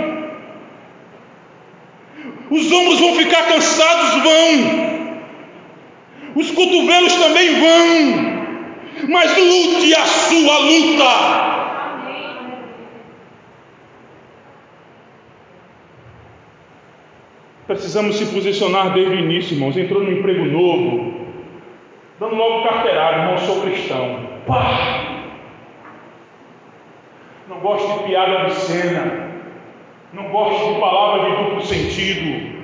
Os 2.51 2.71
ombros 2.71 3.01
vão 3.01 3.15
ficar 3.17 3.49
cansados, 3.49 4.23
vão. 4.23 4.93
Os 6.37 6.51
cotovelos 6.51 7.15
também 7.15 7.61
vão. 7.61 8.33
Mas 9.09 9.37
lute 9.37 9.95
a 9.95 10.07
sua 10.07 10.59
luta. 10.59 11.53
Precisamos 17.67 18.17
se 18.17 18.27
posicionar 18.27 18.93
desde 18.93 19.15
o 19.15 19.19
início, 19.19 19.55
irmãos. 19.55 19.77
Entrou 19.77 20.03
no 20.03 20.13
emprego 20.13 20.45
novo, 20.45 21.27
dando 22.21 22.35
logo 22.35 22.69
carteirada, 22.69 23.19
irmão, 23.19 23.39
sou 23.39 23.63
cristão. 23.63 24.32
Pá! 24.47 25.03
Não 27.49 27.61
gosto 27.61 27.99
de 27.99 28.05
piada 28.05 28.45
obscena. 28.45 29.31
Não 30.13 30.29
gosto 30.31 30.75
de 30.75 30.81
palavras 30.81 31.31
de 31.31 31.45
duplo 31.45 31.63
sentido. 31.63 32.63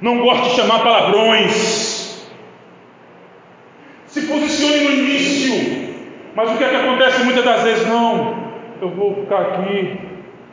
Não 0.00 0.20
gosto 0.20 0.50
de 0.50 0.56
chamar 0.56 0.82
palavrões. 0.82 2.30
Se 4.06 4.26
posicione 4.26 4.84
no 4.84 4.90
início. 4.90 5.92
Mas 6.34 6.50
o 6.50 6.56
que 6.56 6.64
é 6.64 6.68
que 6.68 6.76
acontece 6.76 7.24
muitas 7.24 7.44
das 7.44 7.62
vezes? 7.62 7.86
Não, 7.86 8.52
eu 8.80 8.88
vou 8.90 9.14
ficar 9.14 9.40
aqui 9.40 9.98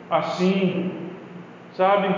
assim, 0.09 0.91
sabe? 1.73 2.13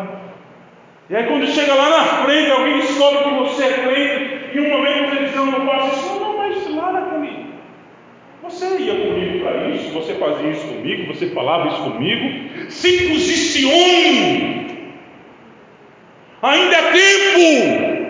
E 1.10 1.15
aí 1.15 1.28
quando 1.28 1.46
chega 1.46 1.74
lá 1.74 1.89
na 1.89 2.04
frente, 2.24 2.52
alguém 2.52 2.80
descobre 2.80 3.24
que 3.24 3.36
você 3.36 3.65
é 3.65 3.74
crente, 3.74 4.58
e 4.58 4.60
um 4.62 4.70
momento 4.70 5.10
você 5.10 5.26
diz, 5.26 5.36
não, 5.36 5.46
não 5.46 5.65
faço 5.65 5.96
isso, 5.96 6.20
não, 6.20 6.38
mas 6.38 6.76
lá 6.76 6.91
naquele. 6.91 7.52
Você 8.43 8.65
ia 8.80 8.95
comigo 8.95 9.43
para 9.43 9.69
isso, 9.69 9.93
você 9.93 10.15
fazia 10.15 10.49
isso 10.49 10.65
comigo, 10.67 11.13
você 11.13 11.27
falava 11.27 11.67
isso 11.67 11.84
comigo. 11.84 12.71
Se 12.71 13.08
posicione. 13.08 14.91
Ainda 16.41 16.75
é 16.75 16.91
tempo. 16.91 18.01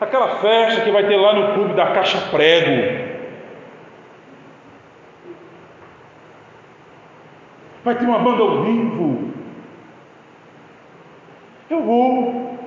Aquela 0.00 0.36
festa 0.36 0.80
que 0.80 0.90
vai 0.90 1.06
ter 1.06 1.16
lá 1.16 1.34
no 1.34 1.52
clube 1.52 1.74
da 1.74 1.92
Caixa 1.92 2.18
Prego. 2.30 3.03
Vai 7.84 7.98
ter 7.98 8.06
uma 8.06 8.18
banda 8.18 8.42
ao 8.42 8.64
vivo. 8.64 9.30
Eu 11.68 11.82
vou. 11.82 12.58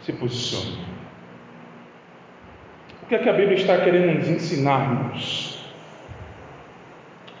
Se 0.00 0.12
posicione. 0.14 0.78
O 3.02 3.06
que 3.06 3.14
é 3.14 3.18
que 3.18 3.28
a 3.28 3.32
Bíblia 3.34 3.58
está 3.58 3.78
querendo 3.78 4.18
nos 4.18 4.28
ensinar-nos? 4.28 5.62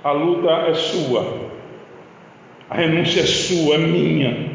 A 0.04 0.12
luta 0.12 0.50
é 0.68 0.74
sua. 0.74 1.50
A 2.68 2.74
renúncia 2.74 3.20
é 3.20 3.26
sua, 3.26 3.76
é 3.76 3.78
minha. 3.78 4.51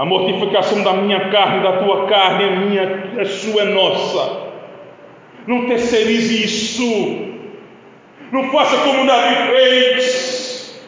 A 0.00 0.04
mortificação 0.06 0.82
da 0.82 0.94
minha 0.94 1.28
carne, 1.28 1.62
da 1.62 1.72
tua 1.72 2.06
carne, 2.06 2.44
é 2.44 2.50
minha, 2.56 3.12
é 3.18 3.24
sua, 3.26 3.60
é 3.60 3.64
nossa. 3.66 4.48
Não 5.46 5.66
terceirize 5.66 6.42
isso. 6.42 6.82
Não 8.32 8.50
faça 8.50 8.78
como 8.78 9.06
Davi 9.06 9.34
fez. 9.52 10.82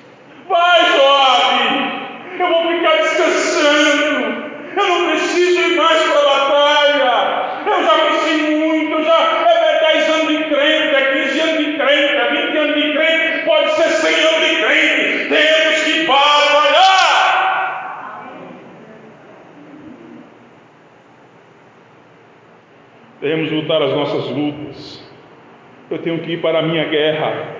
Vai, 0.49 0.81
Joabe. 0.93 2.41
Eu 2.41 2.49
vou 2.49 2.73
ficar 2.73 2.97
descansando. 3.03 4.45
Eu 4.75 4.89
não 4.89 5.11
preciso 5.11 5.61
ir 5.61 5.77
mais 5.77 6.03
para 6.05 6.19
a 6.19 6.25
batalha. 6.25 7.67
Eu 7.67 7.85
já 7.85 7.95
venci 8.05 8.51
muito. 8.51 8.93
Eu 8.93 9.05
já 9.05 9.45
é 9.47 9.93
10 9.93 10.09
anos 10.09 10.29
de 10.29 10.45
crente, 10.45 10.95
é 10.95 11.23
15 11.23 11.41
anos 11.41 11.59
de 11.59 11.73
crente, 11.75 12.15
é 12.15 12.47
20 12.47 12.57
anos 12.57 12.75
de 12.77 12.93
crente, 12.95 13.45
pode 13.45 13.73
ser 13.73 13.91
100 13.91 14.15
anos 14.25 14.49
de 14.49 14.57
crente. 14.57 15.29
Temos 15.29 15.83
que 15.83 16.07
Devemos 23.23 23.53
lutar 23.53 23.81
as 23.81 23.93
nossas 23.93 24.29
lutas. 24.31 25.01
Eu 25.89 25.99
tenho 26.03 26.19
que 26.23 26.33
ir 26.33 26.43
para 26.43 26.59
a 26.59 26.63
minha 26.63 26.85
guerra. 26.87 27.55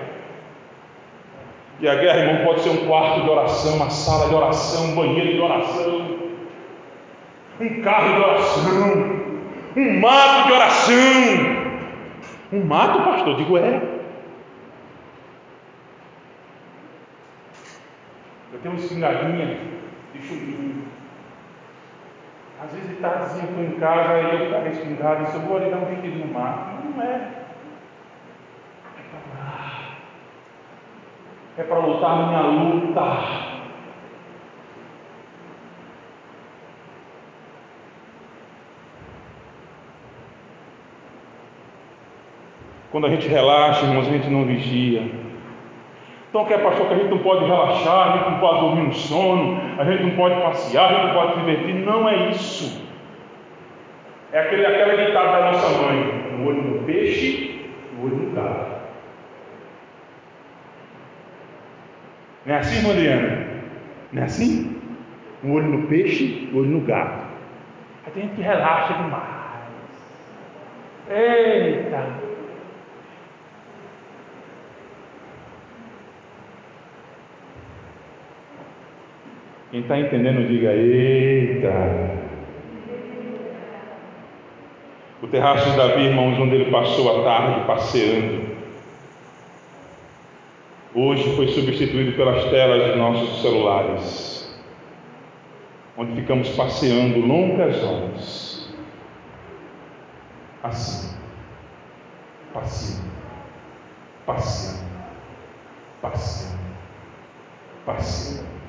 E 1.79 1.87
a 1.87 1.95
guerra, 1.95 2.19
irmão, 2.19 2.45
pode 2.45 2.59
ser 2.59 2.69
um 2.69 2.85
quarto 2.85 3.21
de 3.21 3.29
oração, 3.29 3.77
uma 3.77 3.89
sala 3.89 4.27
de 4.27 4.35
oração, 4.35 4.87
um 4.87 4.95
banheiro 4.95 5.33
de 5.33 5.39
oração, 5.39 6.19
um 7.61 7.81
carro 7.81 8.13
de 8.13 8.21
oração, 8.21 9.21
um 9.77 9.99
mato 10.01 10.47
de 10.47 10.53
oração. 10.53 10.93
Um 12.51 12.65
mato, 12.65 13.01
pastor? 13.01 13.37
Digo, 13.37 13.57
é. 13.57 13.81
Eu 18.51 18.59
tenho 18.61 18.75
uma 18.75 18.83
espingardinha 18.83 19.59
de 20.13 20.21
chumbinho. 20.27 20.83
Às 22.63 22.71
vezes 22.71 22.89
de 22.89 22.95
tardezinha 22.95 23.49
eu 23.57 23.65
em 23.65 23.79
casa 23.79 24.19
e 24.19 24.45
eu 24.45 24.51
pego 24.51 24.65
a 24.65 24.69
espingarda 24.69 25.21
e 25.21 25.25
disse, 25.25 25.35
eu 25.35 25.41
vou 25.41 25.57
ali 25.57 25.69
dar 25.69 25.77
um 25.77 26.01
tiro 26.01 26.17
no 26.19 26.33
mar. 26.33 26.81
Não 26.95 27.03
é. 27.03 27.31
É 28.97 29.03
para 29.09 29.19
orar. 29.33 29.97
É 31.57 31.63
para 31.63 31.77
lutar 31.79 32.27
minha 32.27 32.41
luta. 32.41 33.53
Quando 42.91 43.07
a 43.07 43.09
gente 43.09 43.27
relaxa, 43.27 43.85
irmãos, 43.85 44.07
a 44.07 44.11
gente 44.11 44.29
não 44.29 44.45
vigia. 44.45 45.22
Então, 46.33 46.45
quer 46.45 46.63
pastor 46.63 46.87
que 46.87 46.93
a 46.95 46.97
gente 46.97 47.11
não 47.11 47.19
pode 47.19 47.45
relaxar, 47.45 48.09
a 48.09 48.17
gente 48.17 48.31
não 48.31 48.39
pode 48.39 48.59
dormir 48.61 48.87
no 48.87 48.93
sono, 48.93 49.61
a 49.77 49.83
gente 49.83 50.01
não 50.01 50.15
pode 50.15 50.41
passear, 50.41 50.89
a 50.89 50.93
gente 50.95 51.05
não 51.05 51.13
pode 51.13 51.33
se 51.33 51.39
divertir. 51.41 51.75
Não 51.75 52.09
é 52.09 52.29
isso. 52.31 52.89
É 54.31 54.39
aquele, 54.39 54.65
aquela 54.65 54.97
ditada 54.97 55.31
da 55.31 55.51
nossa 55.51 55.69
mãe: 55.77 56.35
um 56.35 56.47
olho 56.47 56.61
no 56.63 56.83
peixe, 56.85 57.69
um 57.95 58.05
olho 58.05 58.15
no 58.15 58.31
gato. 58.31 58.81
Não 62.47 62.55
é 62.55 62.57
assim, 62.57 62.77
irmã 62.77 62.93
Adriana? 62.93 63.47
Não 64.11 64.21
é 64.23 64.25
assim? 64.25 64.81
Um 65.43 65.53
olho 65.53 65.67
no 65.67 65.87
peixe, 65.87 66.49
um 66.51 66.57
olho 66.57 66.69
no 66.69 66.81
gato. 66.81 67.27
Aí 68.07 68.11
tem 68.11 68.23
gente 68.23 68.35
que 68.37 68.41
relaxa 68.41 68.95
demais. 68.95 69.23
Eita! 71.11 72.22
Quem 79.73 79.81
está 79.81 79.99
entendendo, 79.99 80.47
diga: 80.47 80.71
Eita! 80.71 81.73
O 85.19 85.25
terraço 85.25 85.71
de 85.71 85.75
Davi, 85.75 86.03
irmãos, 86.03 86.37
onde 86.37 86.53
ele 86.53 86.69
passou 86.69 87.21
a 87.21 87.23
tarde 87.23 87.65
passeando, 87.65 88.55
hoje 90.93 91.35
foi 91.35 91.47
substituído 91.47 92.15
pelas 92.15 92.45
telas 92.51 92.91
de 92.91 92.99
nossos 92.99 93.41
celulares, 93.41 94.63
onde 95.97 96.21
ficamos 96.21 96.49
passeando 96.49 97.21
longas 97.21 97.83
horas, 97.83 98.69
assim, 100.61 101.17
passeando, 102.53 103.09
passeando, 104.27 104.85
paciente, 105.99 106.59
paciente. 107.87 108.62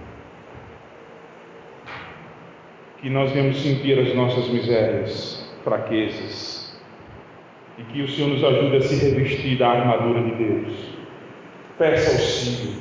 Que 3.05 3.11
nós 3.11 3.33
venhamos 3.33 3.61
sentir 3.61 3.99
as 3.99 4.15
nossas 4.15 4.49
misérias, 4.49 5.47
fraquezas, 5.63 6.75
e 7.77 7.83
que 7.83 8.01
o 8.01 8.09
Senhor 8.09 8.31
nos 8.31 8.43
ajude 8.43 8.77
a 8.79 8.81
se 8.81 8.95
revestir 8.95 9.59
da 9.59 9.73
armadura 9.73 10.23
de 10.23 10.31
Deus. 10.37 10.73
Peça 11.77 12.13
auxílio, 12.13 12.81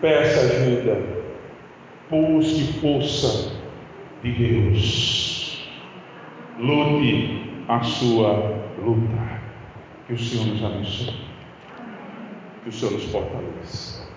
peça 0.00 0.40
ajuda, 0.40 1.00
busque 2.10 2.80
força 2.80 3.52
de 4.20 4.32
Deus. 4.32 5.70
Lute 6.58 7.48
a 7.68 7.80
sua 7.84 8.52
luta. 8.82 9.40
Que 10.08 10.14
o 10.14 10.18
Senhor 10.18 10.46
nos 10.48 10.64
abençoe. 10.64 11.14
Que 12.64 12.70
o 12.70 12.72
Senhor 12.72 12.94
nos 12.94 13.04
fortaleça. 13.04 14.08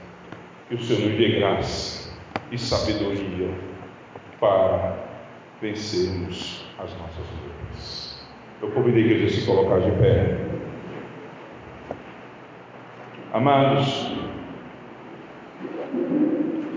Que 0.67 0.73
o 0.73 0.81
Senhor 0.81 1.07
nos 1.07 1.19
dê 1.19 1.39
graça 1.39 2.19
e 2.51 2.57
sabedoria 2.57 3.53
para 4.39 5.08
vencermos 5.61 6.65
as 6.77 6.91
nossas 6.97 7.25
lutas. 7.43 8.27
Eu 8.61 8.71
convido 8.71 8.97
a 8.97 9.01
igreja 9.01 9.25
a 9.25 9.29
se 9.29 9.45
colocar 9.45 9.79
de 9.79 9.91
pé. 9.91 10.37
Amados, 13.33 14.11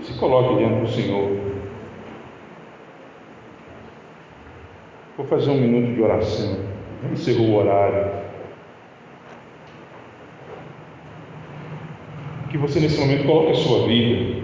se 0.03 0.13
coloque 0.19 0.57
diante 0.57 0.81
do 0.81 0.87
Senhor. 0.87 1.53
Vou 5.17 5.25
fazer 5.27 5.51
um 5.51 5.59
minuto 5.59 5.93
de 5.93 6.01
oração. 6.01 6.57
Encerrou 7.11 7.49
o 7.49 7.55
horário. 7.55 8.23
Que 12.49 12.57
você 12.57 12.79
nesse 12.79 12.99
momento 12.99 13.25
coloque 13.25 13.51
a 13.51 13.55
sua 13.55 13.87
vida. 13.87 14.43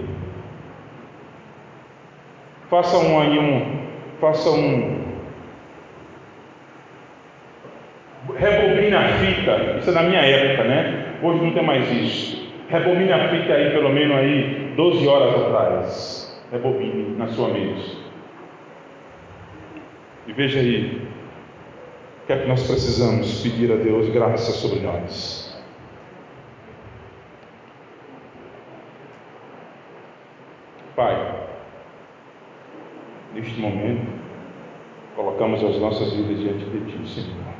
Faça 2.68 2.96
um 2.98 3.20
aí 3.20 3.38
um. 3.38 3.79
Faça 4.20 4.50
um. 4.50 5.00
Rebobine 8.36 8.94
a 8.94 9.08
fita. 9.18 9.78
Isso 9.78 9.90
é 9.90 9.92
da 9.92 10.02
minha 10.02 10.20
época, 10.20 10.64
né? 10.64 11.16
Hoje 11.22 11.42
não 11.42 11.52
tem 11.52 11.64
mais 11.64 11.90
isso. 11.90 12.52
Rebobine 12.68 13.12
a 13.12 13.28
fita 13.30 13.54
aí, 13.54 13.70
pelo 13.70 13.88
menos 13.88 14.16
aí, 14.16 14.72
12 14.76 15.08
horas 15.08 15.42
atrás. 15.42 16.44
Rebobine 16.52 17.16
na 17.16 17.28
sua 17.28 17.48
mente. 17.48 17.98
E 20.26 20.32
veja 20.32 20.60
aí, 20.60 21.02
o 22.22 22.26
que 22.26 22.32
é 22.32 22.38
que 22.38 22.48
nós 22.48 22.66
precisamos 22.66 23.42
pedir 23.42 23.72
a 23.72 23.76
Deus 23.76 24.10
graça 24.10 24.52
sobre 24.52 24.80
nós. 24.80 25.50
Pai, 30.94 31.29
neste 33.34 33.60
momento, 33.60 34.06
colocamos 35.14 35.62
as 35.62 35.78
nossas 35.78 36.12
vidas 36.12 36.38
diante 36.38 36.64
de 36.64 36.80
Ti, 36.80 37.08
Senhor. 37.08 37.50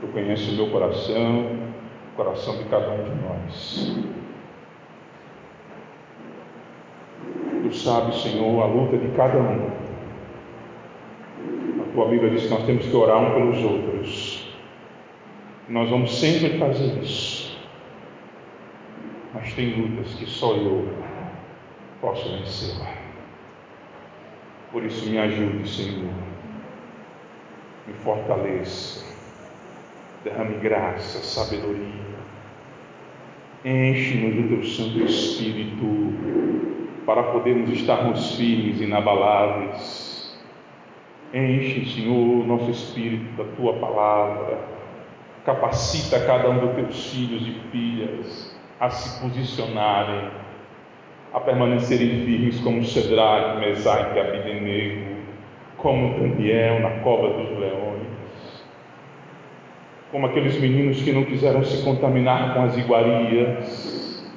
Tu 0.00 0.06
conheces 0.08 0.52
o 0.54 0.56
meu 0.56 0.70
coração, 0.70 1.46
o 2.12 2.16
coração 2.16 2.56
de 2.56 2.64
cada 2.64 2.90
um 2.90 3.04
de 3.04 3.10
nós. 3.22 3.96
Tu 7.62 7.74
sabes, 7.74 8.22
Senhor, 8.22 8.62
a 8.62 8.66
luta 8.66 8.96
de 8.96 9.08
cada 9.14 9.38
um. 9.38 9.70
A 11.82 11.92
tua 11.92 12.08
Bíblia 12.08 12.30
diz 12.30 12.44
que 12.44 12.48
nós 12.48 12.64
temos 12.64 12.86
que 12.86 12.96
orar 12.96 13.20
um 13.20 13.34
pelos 13.34 13.62
outros. 13.62 14.48
Nós 15.68 15.90
vamos 15.90 16.18
sempre 16.18 16.58
fazer 16.58 16.98
isso. 17.02 17.58
Mas 19.34 19.52
tem 19.52 19.74
lutas 19.74 20.14
que 20.14 20.26
só 20.26 20.54
eu 20.54 20.88
posso 22.00 22.28
vencer. 22.28 22.76
Por 24.72 24.84
isso 24.84 25.08
me 25.08 25.18
ajude, 25.18 25.68
Senhor. 25.68 26.12
Me 27.86 27.94
fortaleça. 27.94 29.04
Derrame 30.24 30.56
graça, 30.58 31.18
sabedoria. 31.18 32.10
Enche-nos 33.64 34.36
do 34.36 34.48
teu 34.48 34.64
Santo 34.64 35.04
Espírito 35.04 35.84
para 37.04 37.22
podermos 37.24 37.70
estarmos 37.70 38.36
firmes, 38.36 38.80
e 38.80 38.84
inabaláveis. 38.84 40.38
Enche, 41.32 41.86
Senhor, 41.86 42.46
nosso 42.46 42.70
espírito 42.70 43.36
da 43.36 43.44
tua 43.56 43.74
palavra. 43.74 44.58
Capacita 45.44 46.24
cada 46.26 46.50
um 46.50 46.58
dos 46.58 46.74
teus 46.74 47.12
filhos 47.12 47.42
e 47.46 47.70
filhas 47.70 48.56
a 48.78 48.90
se 48.90 49.20
posicionarem, 49.20 50.30
a 51.32 51.40
permanecerem 51.40 52.24
firmes 52.24 52.60
como 52.60 52.84
Cedraque, 52.84 53.60
Mesaque 53.60 54.16
e 54.16 54.20
Abidenego, 54.20 55.16
como 55.76 56.18
Daniel 56.18 56.80
na 56.80 56.90
cova 57.02 57.28
dos 57.28 57.58
leões, 57.58 58.66
como 60.10 60.26
aqueles 60.26 60.60
meninos 60.60 61.00
que 61.02 61.12
não 61.12 61.24
quiseram 61.24 61.64
se 61.64 61.84
contaminar 61.84 62.54
com 62.54 62.62
as 62.62 62.76
iguarias, 62.76 64.28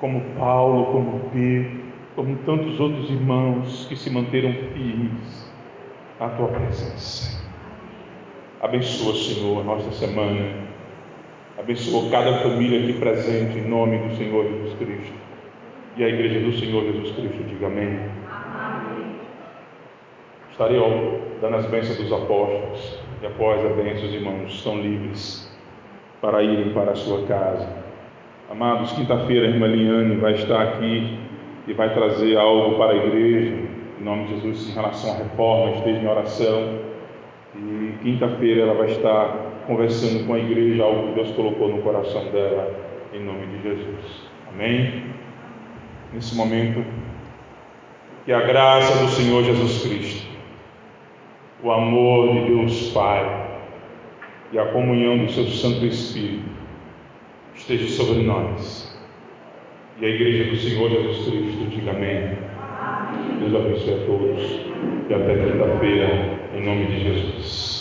como 0.00 0.20
Paulo, 0.38 0.86
como 0.86 1.30
Pedro, 1.30 1.84
como 2.16 2.36
tantos 2.38 2.80
outros 2.80 3.10
irmãos 3.10 3.86
que 3.88 3.96
se 3.96 4.10
manteram 4.10 4.52
firmes 4.72 5.52
na 6.18 6.28
tua 6.30 6.48
presença. 6.48 7.42
Abençoa, 8.60 9.14
Senhor, 9.14 9.60
a 9.60 9.64
nossa 9.64 9.90
semana. 9.92 10.64
Abençoa 11.58 12.10
cada 12.10 12.38
família 12.38 12.80
aqui 12.80 12.98
presente 12.98 13.58
em 13.58 13.68
nome 13.68 13.98
do 13.98 14.16
Senhor 14.16 14.44
Jesus 14.44 14.74
Cristo. 14.78 15.23
E 15.96 16.02
a 16.02 16.08
igreja 16.08 16.40
do 16.40 16.52
Senhor 16.52 16.82
Jesus 16.84 17.14
Cristo 17.14 17.44
diga 17.44 17.66
amém. 17.68 18.00
amém. 18.28 19.16
Estarei 20.50 20.80
dando 21.40 21.56
as 21.56 21.66
bênçãos 21.66 21.98
dos 21.98 22.12
apóstolos 22.12 22.98
e 23.22 23.26
após 23.26 23.64
a 23.64 23.68
bênção, 23.70 24.06
os 24.06 24.14
irmãos 24.14 24.52
estão 24.52 24.80
livres 24.80 25.50
para 26.20 26.42
irem 26.42 26.74
para 26.74 26.90
a 26.90 26.94
sua 26.94 27.24
casa. 27.26 27.66
Amados, 28.50 28.92
quinta-feira 28.92 29.46
a 29.46 29.50
irmã 29.50 29.66
Liane 29.66 30.16
vai 30.16 30.32
estar 30.32 30.60
aqui 30.60 31.16
e 31.66 31.72
vai 31.72 31.94
trazer 31.94 32.36
algo 32.36 32.76
para 32.76 32.92
a 32.92 32.96
igreja, 32.96 33.54
em 34.00 34.04
nome 34.04 34.24
de 34.24 34.34
Jesus, 34.34 34.68
em 34.68 34.74
relação 34.74 35.14
à 35.14 35.16
reforma, 35.16 35.76
esteja 35.76 36.00
em 36.00 36.06
oração. 36.06 36.78
E 37.56 37.94
quinta-feira 38.02 38.62
ela 38.62 38.74
vai 38.74 38.88
estar 38.88 39.28
conversando 39.66 40.26
com 40.26 40.34
a 40.34 40.38
igreja, 40.38 40.82
algo 40.82 41.08
que 41.08 41.14
Deus 41.14 41.30
colocou 41.30 41.68
no 41.68 41.82
coração 41.82 42.24
dela, 42.32 42.74
em 43.12 43.24
nome 43.24 43.46
de 43.46 43.62
Jesus. 43.62 44.28
Amém? 44.52 45.04
Nesse 46.14 46.36
momento, 46.36 46.84
que 48.24 48.32
a 48.32 48.42
graça 48.42 49.02
do 49.02 49.10
Senhor 49.10 49.42
Jesus 49.42 49.82
Cristo, 49.82 50.28
o 51.60 51.72
amor 51.72 52.32
de 52.34 52.54
Deus 52.54 52.90
Pai 52.92 53.48
e 54.52 54.58
a 54.58 54.66
comunhão 54.66 55.18
do 55.18 55.32
seu 55.32 55.44
Santo 55.46 55.84
Espírito 55.84 56.48
esteja 57.56 57.88
sobre 57.88 58.22
nós. 58.22 58.96
E 60.00 60.04
a 60.04 60.08
igreja 60.08 60.50
do 60.52 60.56
Senhor 60.56 60.88
Jesus 60.88 61.28
Cristo 61.28 61.70
diga 61.70 61.90
amém. 61.90 62.38
Deus 63.40 63.54
abençoe 63.54 63.94
a 63.94 64.06
todos. 64.06 64.42
E 65.10 65.14
até 65.14 65.34
quinta-feira, 65.34 66.38
em 66.54 66.64
nome 66.64 66.86
de 66.86 67.02
Jesus. 67.02 67.73